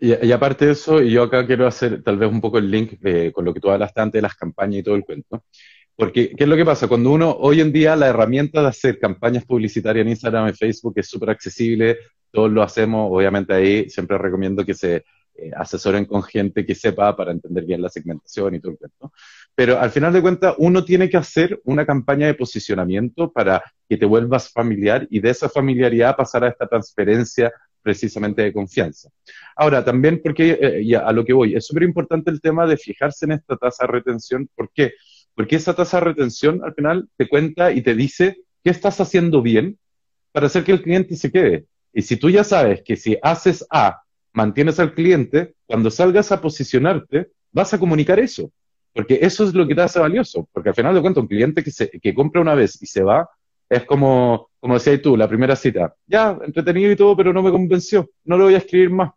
[0.00, 2.94] Y, aparte de eso, y yo acá quiero hacer tal vez un poco el link
[3.02, 5.44] eh, con lo que tú hablaste antes de las campañas y todo el cuento.
[5.96, 6.86] Porque, ¿qué es lo que pasa?
[6.86, 10.92] Cuando uno, hoy en día, la herramienta de hacer campañas publicitarias en Instagram y Facebook
[10.96, 11.98] es súper accesible,
[12.30, 17.16] todos lo hacemos, obviamente ahí siempre recomiendo que se eh, asesoren con gente que sepa
[17.16, 19.12] para entender bien la segmentación y todo el cuento.
[19.54, 23.96] Pero al final de cuentas, uno tiene que hacer una campaña de posicionamiento para que
[23.96, 27.52] te vuelvas familiar y de esa familiaridad pasar a esta transferencia
[27.88, 29.08] precisamente de confianza.
[29.56, 33.24] Ahora, también porque, eh, a lo que voy, es súper importante el tema de fijarse
[33.24, 34.46] en esta tasa de retención.
[34.54, 34.92] ¿Por qué?
[35.34, 39.40] Porque esa tasa de retención al final te cuenta y te dice qué estás haciendo
[39.40, 39.78] bien
[40.32, 41.64] para hacer que el cliente se quede.
[41.94, 44.02] Y si tú ya sabes que si haces A,
[44.34, 48.52] mantienes al cliente, cuando salgas a posicionarte, vas a comunicar eso.
[48.92, 50.46] Porque eso es lo que te hace valioso.
[50.52, 53.02] Porque al final de cuentas, un cliente que, se, que compra una vez y se
[53.02, 53.26] va,
[53.70, 55.94] es como, como decías tú, la primera cita.
[56.06, 58.10] Ya, entretenido y todo, pero no me convenció.
[58.24, 59.12] No lo voy a escribir más.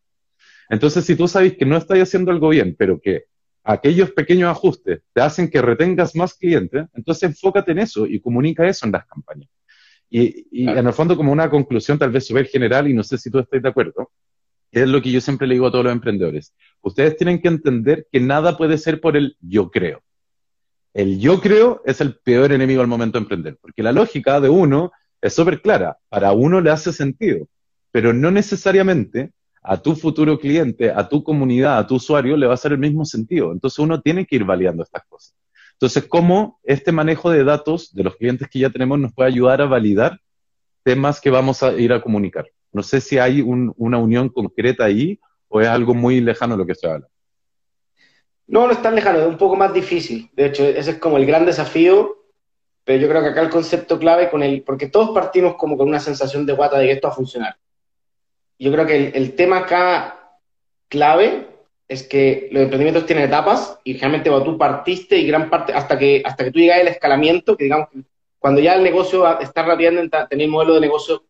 [0.70, 3.26] Entonces, si tú sabes que no estás haciendo algo bien, pero que
[3.64, 8.68] aquellos pequeños ajustes te hacen que retengas más clientes, entonces enfócate en eso y comunica
[8.68, 9.50] eso en las campañas.
[10.10, 13.32] Y, en el fondo, como una conclusión tal vez súper general, y no sé si
[13.32, 14.12] tú estás de acuerdo,
[14.72, 16.54] es lo que yo siempre le digo a todos los emprendedores.
[16.82, 20.02] Ustedes tienen que entender que nada puede ser por el yo creo.
[20.94, 24.50] El yo creo es el peor enemigo al momento de emprender, porque la lógica de
[24.50, 24.92] uno
[25.22, 25.98] es súper clara.
[26.10, 27.48] Para uno le hace sentido,
[27.92, 29.32] pero no necesariamente
[29.64, 32.80] a tu futuro cliente, a tu comunidad, a tu usuario le va a hacer el
[32.80, 33.52] mismo sentido.
[33.52, 35.36] Entonces uno tiene que ir validando estas cosas.
[35.74, 39.62] Entonces, ¿cómo este manejo de datos de los clientes que ya tenemos nos puede ayudar
[39.62, 40.20] a validar
[40.84, 42.48] temas que vamos a ir a comunicar?
[42.72, 46.76] No sé si hay una unión concreta ahí o es algo muy lejano lo que
[46.76, 47.08] se habla.
[48.48, 50.30] No, no es tan lejano, es un poco más difícil.
[50.34, 52.21] De hecho, ese es como el gran desafío,
[52.84, 55.88] pero yo creo que acá el concepto clave con el, porque todos partimos como con
[55.88, 57.56] una sensación de guata de que esto va a funcionar.
[58.58, 60.38] Yo creo que el, tema acá
[60.88, 61.48] clave
[61.88, 65.98] es que los emprendimientos tienen etapas y realmente cuando tú partiste y gran parte, hasta
[65.98, 67.90] que, hasta que tú llegas al escalamiento, que digamos,
[68.40, 71.26] cuando ya el negocio está tener el modelo de negocio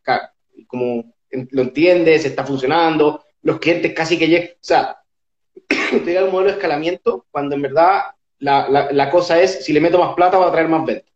[0.68, 4.97] como lo entiendes, está funcionando, los clientes casi que llegan, o sea,
[5.68, 8.02] te llega el modelo de escalamiento cuando en verdad
[8.39, 11.11] la, la, cosa es, si le meto más plata va a traer más ventas.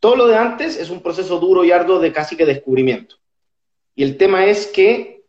[0.00, 3.16] Todo lo de antes es un proceso duro y arduo de casi que descubrimiento.
[3.94, 5.24] Y el tema es que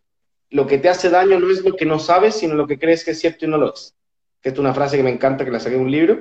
[0.50, 3.04] lo que te hace daño no es lo que no sabes, sino lo que crees
[3.04, 3.96] que es cierto y no lo es.
[4.42, 6.20] Que es una frase que me encanta, que la saqué de un libro.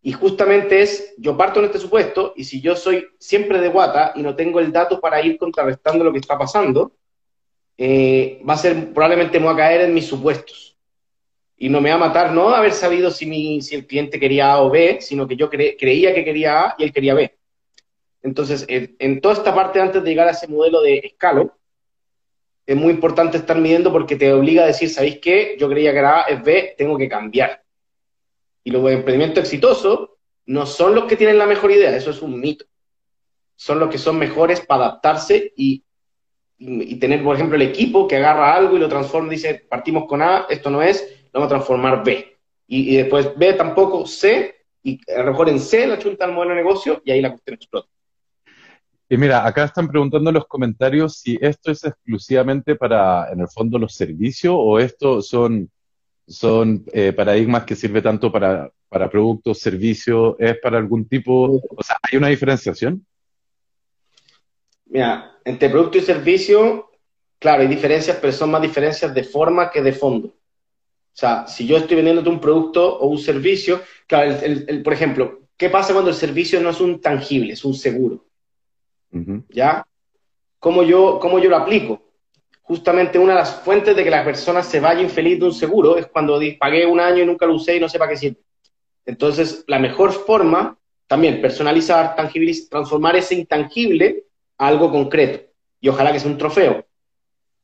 [0.00, 4.12] Y justamente es, yo parto en este supuesto, y si yo soy siempre de guata
[4.16, 6.92] y no tengo el dato para ir contrarrestando lo que está pasando,
[7.78, 10.76] eh, va a ser, probablemente me voy a caer en mis supuestos.
[11.56, 14.52] Y no me va a matar no haber sabido si, mi, si el cliente quería
[14.52, 17.36] A o B, sino que yo creía que quería A y él quería B.
[18.22, 21.56] Entonces, en, toda esta parte, antes de llegar a ese modelo de escalo,
[22.64, 25.56] es muy importante estar midiendo porque te obliga a decir, ¿sabéis qué?
[25.58, 27.62] Yo creía que era A, es B, tengo que cambiar.
[28.62, 30.10] Y los emprendimientos exitosos
[30.46, 32.64] no son los que tienen la mejor idea, eso es un mito.
[33.56, 35.84] Son los que son mejores para adaptarse y
[36.64, 40.22] y tener, por ejemplo, el equipo que agarra algo y lo transforma, dice, partimos con
[40.22, 42.36] A, esto no es, vamos a transformar B.
[42.68, 46.54] Y, después B tampoco, C, y a lo mejor en C la chunta al modelo
[46.54, 47.88] de negocio y ahí la cuestión explota.
[49.12, 53.48] Y mira, acá están preguntando en los comentarios si esto es exclusivamente para, en el
[53.48, 55.70] fondo, los servicios o esto son,
[56.26, 61.82] son eh, paradigmas que sirve tanto para, para productos, servicios, es para algún tipo, o
[61.82, 63.04] sea, ¿hay una diferenciación?
[64.86, 66.88] Mira, entre producto y servicio,
[67.38, 70.28] claro, hay diferencias, pero son más diferencias de forma que de fondo.
[70.28, 70.34] O
[71.12, 75.68] sea, si yo estoy vendiéndote un producto o un servicio, claro, el, por ejemplo, ¿qué
[75.68, 78.24] pasa cuando el servicio no es un tangible, es un seguro?
[79.50, 79.86] ¿Ya?
[80.58, 82.02] ¿Cómo yo, ¿Cómo yo lo aplico?
[82.62, 85.96] Justamente una de las fuentes de que la persona se vaya infeliz de un seguro
[85.96, 88.40] es cuando pagué un año y nunca lo usé y no sé para qué sirve.
[89.04, 94.24] Entonces, la mejor forma, también personalizar, tangibilizar, transformar ese intangible
[94.56, 95.50] algo concreto
[95.80, 96.86] y ojalá que sea un trofeo.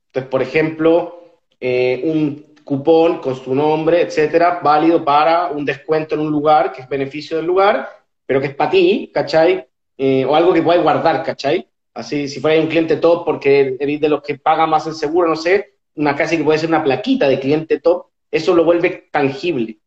[0.07, 6.21] Entonces, por ejemplo, eh, un cupón con su nombre, etcétera, válido para un descuento en
[6.21, 7.89] un lugar que es beneficio del lugar,
[8.25, 9.68] pero que es para ti, ¿cachai?
[10.01, 11.67] Eh, o algo que puedas guardar, ¿cachai?
[11.93, 15.27] Así, si fuera un cliente top porque eres de los que paga más el seguro,
[15.27, 19.09] no sé, una casi que puede ser una plaquita de cliente top, eso lo vuelve
[19.11, 19.77] tangible.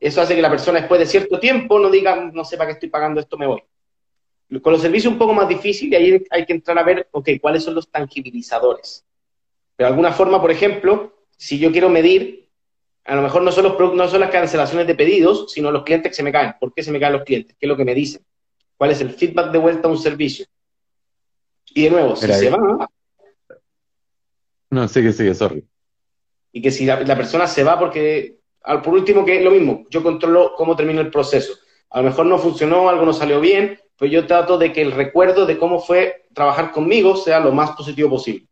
[0.00, 2.72] Eso hace que la persona después de cierto tiempo no diga, no sé para qué
[2.72, 3.62] estoy pagando esto, me voy.
[4.60, 7.28] Con los servicios un poco más difícil y ahí hay que entrar a ver, ok,
[7.40, 9.06] cuáles son los tangibilizadores.
[9.76, 12.48] Pero de alguna forma, por ejemplo, si yo quiero medir,
[13.04, 16.10] a lo mejor no son, los, no son las cancelaciones de pedidos, sino los clientes
[16.10, 16.54] que se me caen.
[16.58, 17.56] ¿Por qué se me caen los clientes?
[17.56, 18.22] ¿Qué es lo que me dicen?
[18.82, 20.44] ¿Cuál es el feedback de vuelta a un servicio?
[21.72, 22.90] Y de nuevo, si se va...
[24.70, 25.64] No, sigue, sigue, sorry.
[26.50, 29.86] Y que si la, persona se va porque, al, por último, que es lo mismo,
[29.88, 31.52] yo controlo cómo termina el proceso.
[31.90, 34.90] A lo mejor no funcionó, algo no salió bien, pues yo trato de que el
[34.90, 38.48] recuerdo de cómo fue trabajar conmigo sea lo más positivo posible.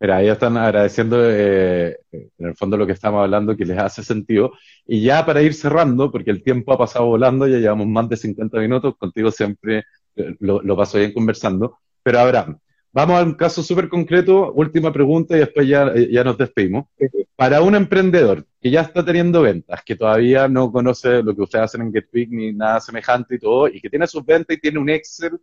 [0.00, 4.04] Mira, ahí están agradeciendo eh, en el fondo lo que estamos hablando, que les hace
[4.04, 4.52] sentido.
[4.86, 8.16] Y ya para ir cerrando, porque el tiempo ha pasado volando, ya llevamos más de
[8.16, 9.84] 50 minutos, contigo siempre
[10.14, 11.78] eh, lo, lo paso bien conversando.
[12.02, 12.58] Pero Abraham,
[12.92, 16.86] vamos a un caso súper concreto, última pregunta y después ya, eh, ya nos despedimos.
[17.34, 21.64] Para un emprendedor que ya está teniendo ventas, que todavía no conoce lo que ustedes
[21.64, 24.78] hacen en GetPick ni nada semejante y todo, y que tiene sus ventas y tiene
[24.78, 25.40] un Excel,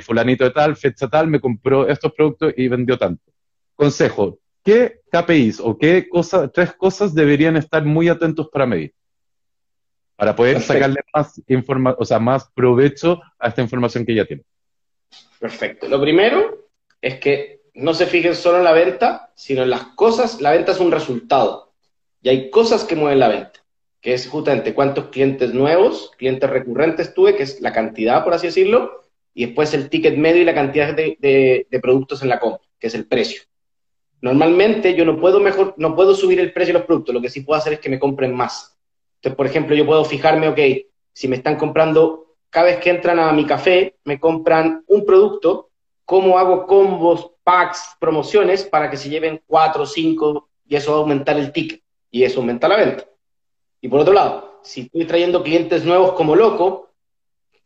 [0.00, 3.33] fulanito de tal, fecha tal, me compró estos productos y vendió tanto
[3.76, 8.94] Consejo, ¿qué KPIs o qué cosas, tres cosas deberían estar muy atentos para medir?
[10.16, 14.44] Para poder sacarle más informa o sea, más provecho a esta información que ya tiene.
[15.40, 15.88] Perfecto.
[15.88, 16.68] Lo primero
[17.02, 20.40] es que no se fijen solo en la venta, sino en las cosas.
[20.40, 21.72] La venta es un resultado.
[22.22, 23.64] Y hay cosas que mueven la venta,
[24.00, 28.46] que es justamente cuántos clientes nuevos, clientes recurrentes tuve, que es la cantidad, por así
[28.46, 29.02] decirlo,
[29.34, 32.94] y después el ticket medio y la cantidad de productos en la compra, que es
[32.94, 33.42] el precio.
[34.24, 37.28] Normalmente yo no puedo, mejor, no puedo subir el precio de los productos, lo que
[37.28, 38.74] sí puedo hacer es que me compren más.
[39.16, 40.58] Entonces, por ejemplo, yo puedo fijarme, ok,
[41.12, 45.68] si me están comprando, cada vez que entran a mi café, me compran un producto,
[46.06, 51.00] ¿cómo hago combos, packs, promociones para que se lleven cuatro cinco y eso va a
[51.00, 53.04] aumentar el ticket y eso aumenta la venta?
[53.82, 56.94] Y por otro lado, si estoy trayendo clientes nuevos como loco,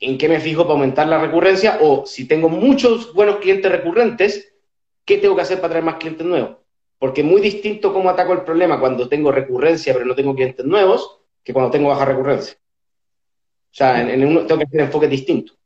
[0.01, 1.79] ¿en qué me fijo para aumentar la recurrencia?
[1.83, 4.53] O si tengo muchos buenos clientes recurrentes,
[5.09, 6.59] ¿qué tengo que hacer para traer más clientes nuevos?
[6.99, 10.67] Porque es muy distinto cómo ataco el problema cuando tengo recurrencia pero no tengo clientes
[10.67, 12.59] nuevos que cuando tengo baja recurrencia.
[13.71, 15.57] O sea, en, uno tengo que hacer enfoques distintos.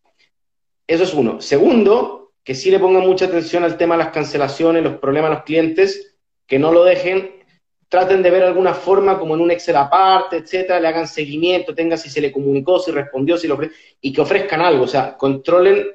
[0.87, 1.41] Eso es uno.
[1.41, 5.35] Segundo, que sí le pongan mucha atención al tema de las cancelaciones, los problemas a
[5.35, 6.17] los clientes,
[6.47, 7.43] que no lo dejen,
[7.89, 11.99] traten de ver alguna forma como en un Excel aparte, etcétera, le hagan seguimiento, tengan
[11.99, 13.59] si se le comunicó, si respondió, si lo
[14.01, 15.89] y que ofrezcan algo, o sea, controlen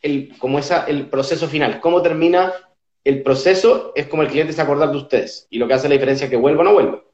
[0.00, 2.52] el, como esa, el proceso final, cómo termina
[3.04, 5.94] el proceso es como el cliente se acordar de ustedes y lo que hace la
[5.94, 7.04] diferencia es que vuelva o no vuelva.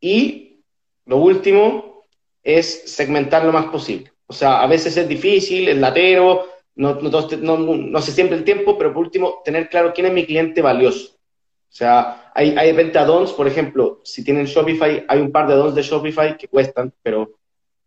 [0.00, 0.64] Y
[1.06, 2.04] lo último
[2.42, 4.12] es segmentar lo más posible.
[4.26, 8.92] O sea, a veces es difícil, es latero, no, no, sé siempre el tiempo, pero
[8.92, 11.14] por último, tener claro quién es mi cliente valioso.
[11.14, 15.54] O sea, hay, hay de addons, por ejemplo, si tienen Shopify, hay un par de
[15.54, 17.38] addons de Shopify que cuestan, pero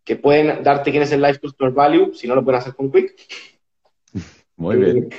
[0.04, 2.90] que pueden darte quién es el Life Customer Value, si no lo pueden hacer con
[2.90, 3.14] Quick.
[4.56, 5.10] Muy bien.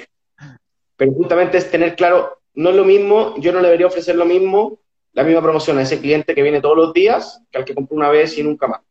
[0.99, 4.81] Pero justamente es tener claro, no es lo mismo, yo no debería ofrecer lo mismo,
[5.13, 7.95] la misma promoción a ese cliente que viene todos los días que al que compró
[7.95, 8.81] una vez y nunca más.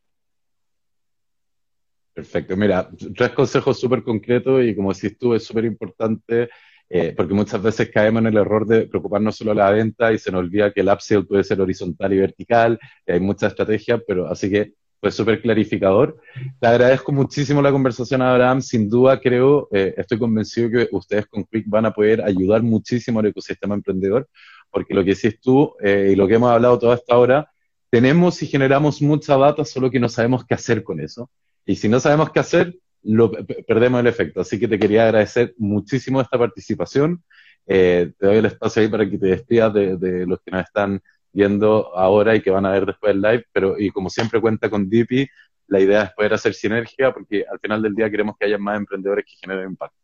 [2.14, 6.48] Perfecto, mira, tres consejos súper concretos y como decís tú, es súper importante
[6.88, 10.18] eh, porque muchas veces caemos en el error de preocuparnos solo de la venta y
[10.18, 14.00] se nos olvida que el upsell puede ser horizontal y vertical, y hay muchas estrategias,
[14.06, 16.18] pero así que fue súper clarificador.
[16.60, 18.60] Te agradezco muchísimo la conversación, Abraham.
[18.60, 23.20] Sin duda, creo, eh, estoy convencido que ustedes con Quick van a poder ayudar muchísimo
[23.20, 24.28] al ecosistema emprendedor,
[24.70, 27.50] porque lo que decís tú eh, y lo que hemos hablado toda esta hora,
[27.90, 31.30] tenemos y generamos mucha data, solo que no sabemos qué hacer con eso.
[31.64, 34.40] Y si no sabemos qué hacer, lo, perdemos el efecto.
[34.40, 37.22] Así que te quería agradecer muchísimo esta participación.
[37.66, 40.64] Eh, te doy el espacio ahí para que te despidas de, de los que nos
[40.64, 41.00] están
[41.32, 44.70] viendo ahora y que van a ver después el live, pero y como siempre cuenta
[44.70, 45.28] con Dipi,
[45.68, 48.78] la idea es poder hacer sinergia porque al final del día queremos que haya más
[48.78, 49.96] emprendedores que generen impacto.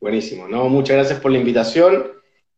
[0.00, 2.12] Buenísimo, no, muchas gracias por la invitación.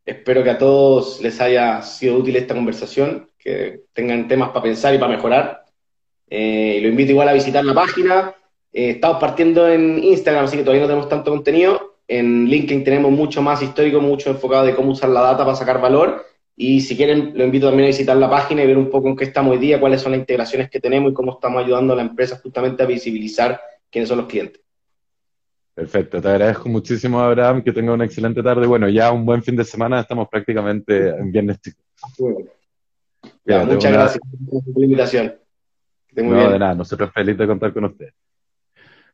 [0.04, 4.94] Espero que a todos les haya sido útil esta conversación, que tengan temas para pensar
[4.94, 5.64] y para mejorar.
[6.28, 8.34] Eh, lo invito igual a visitar la página.
[8.72, 11.98] Eh, estamos partiendo en Instagram, así que todavía no tenemos tanto contenido.
[12.08, 15.80] En LinkedIn tenemos mucho más histórico, mucho enfocado de cómo usar la data para sacar
[15.80, 16.24] valor.
[16.58, 19.16] Y si quieren, lo invito también a visitar la página y ver un poco en
[19.16, 21.96] qué estamos hoy día, cuáles son las integraciones que tenemos y cómo estamos ayudando a
[21.96, 24.62] la empresa justamente a visibilizar quiénes son los clientes.
[25.74, 28.66] Perfecto, te agradezco muchísimo, Abraham, que tenga una excelente tarde.
[28.66, 31.60] Bueno, ya un buen fin de semana, estamos prácticamente en viernes
[33.66, 35.34] muchas gracias por la invitación.
[36.14, 38.08] no, de nada, nosotros felices de contar con usted.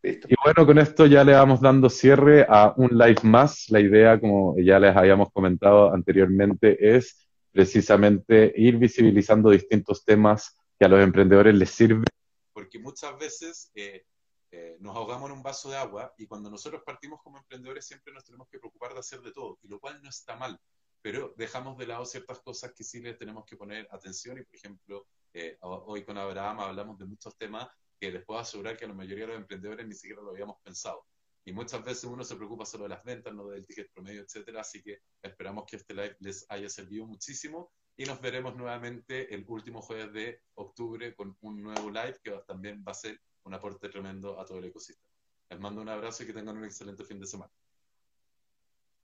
[0.04, 3.70] Y bueno, con esto ya le vamos dando cierre a un live más.
[3.70, 7.21] La idea, como ya les habíamos comentado anteriormente, es
[7.52, 12.04] precisamente ir visibilizando distintos temas que a los emprendedores les sirven.
[12.52, 14.04] Porque muchas veces eh,
[14.50, 18.12] eh, nos ahogamos en un vaso de agua y cuando nosotros partimos como emprendedores siempre
[18.12, 20.58] nos tenemos que preocupar de hacer de todo, y lo cual no está mal,
[21.00, 24.56] pero dejamos de lado ciertas cosas que sí les tenemos que poner atención y, por
[24.56, 28.94] ejemplo, eh, hoy con Abraham hablamos de muchos temas que les puedo asegurar que la
[28.94, 31.04] mayoría de los emprendedores ni siquiera lo habíamos pensado.
[31.44, 34.60] Y muchas veces uno se preocupa solo de las ventas, no del ticket promedio, etcétera.
[34.60, 39.44] Así que esperamos que este live les haya servido muchísimo y nos veremos nuevamente el
[39.48, 43.88] último jueves de octubre con un nuevo live que también va a ser un aporte
[43.88, 45.08] tremendo a todo el ecosistema.
[45.50, 47.52] Les mando un abrazo y que tengan un excelente fin de semana.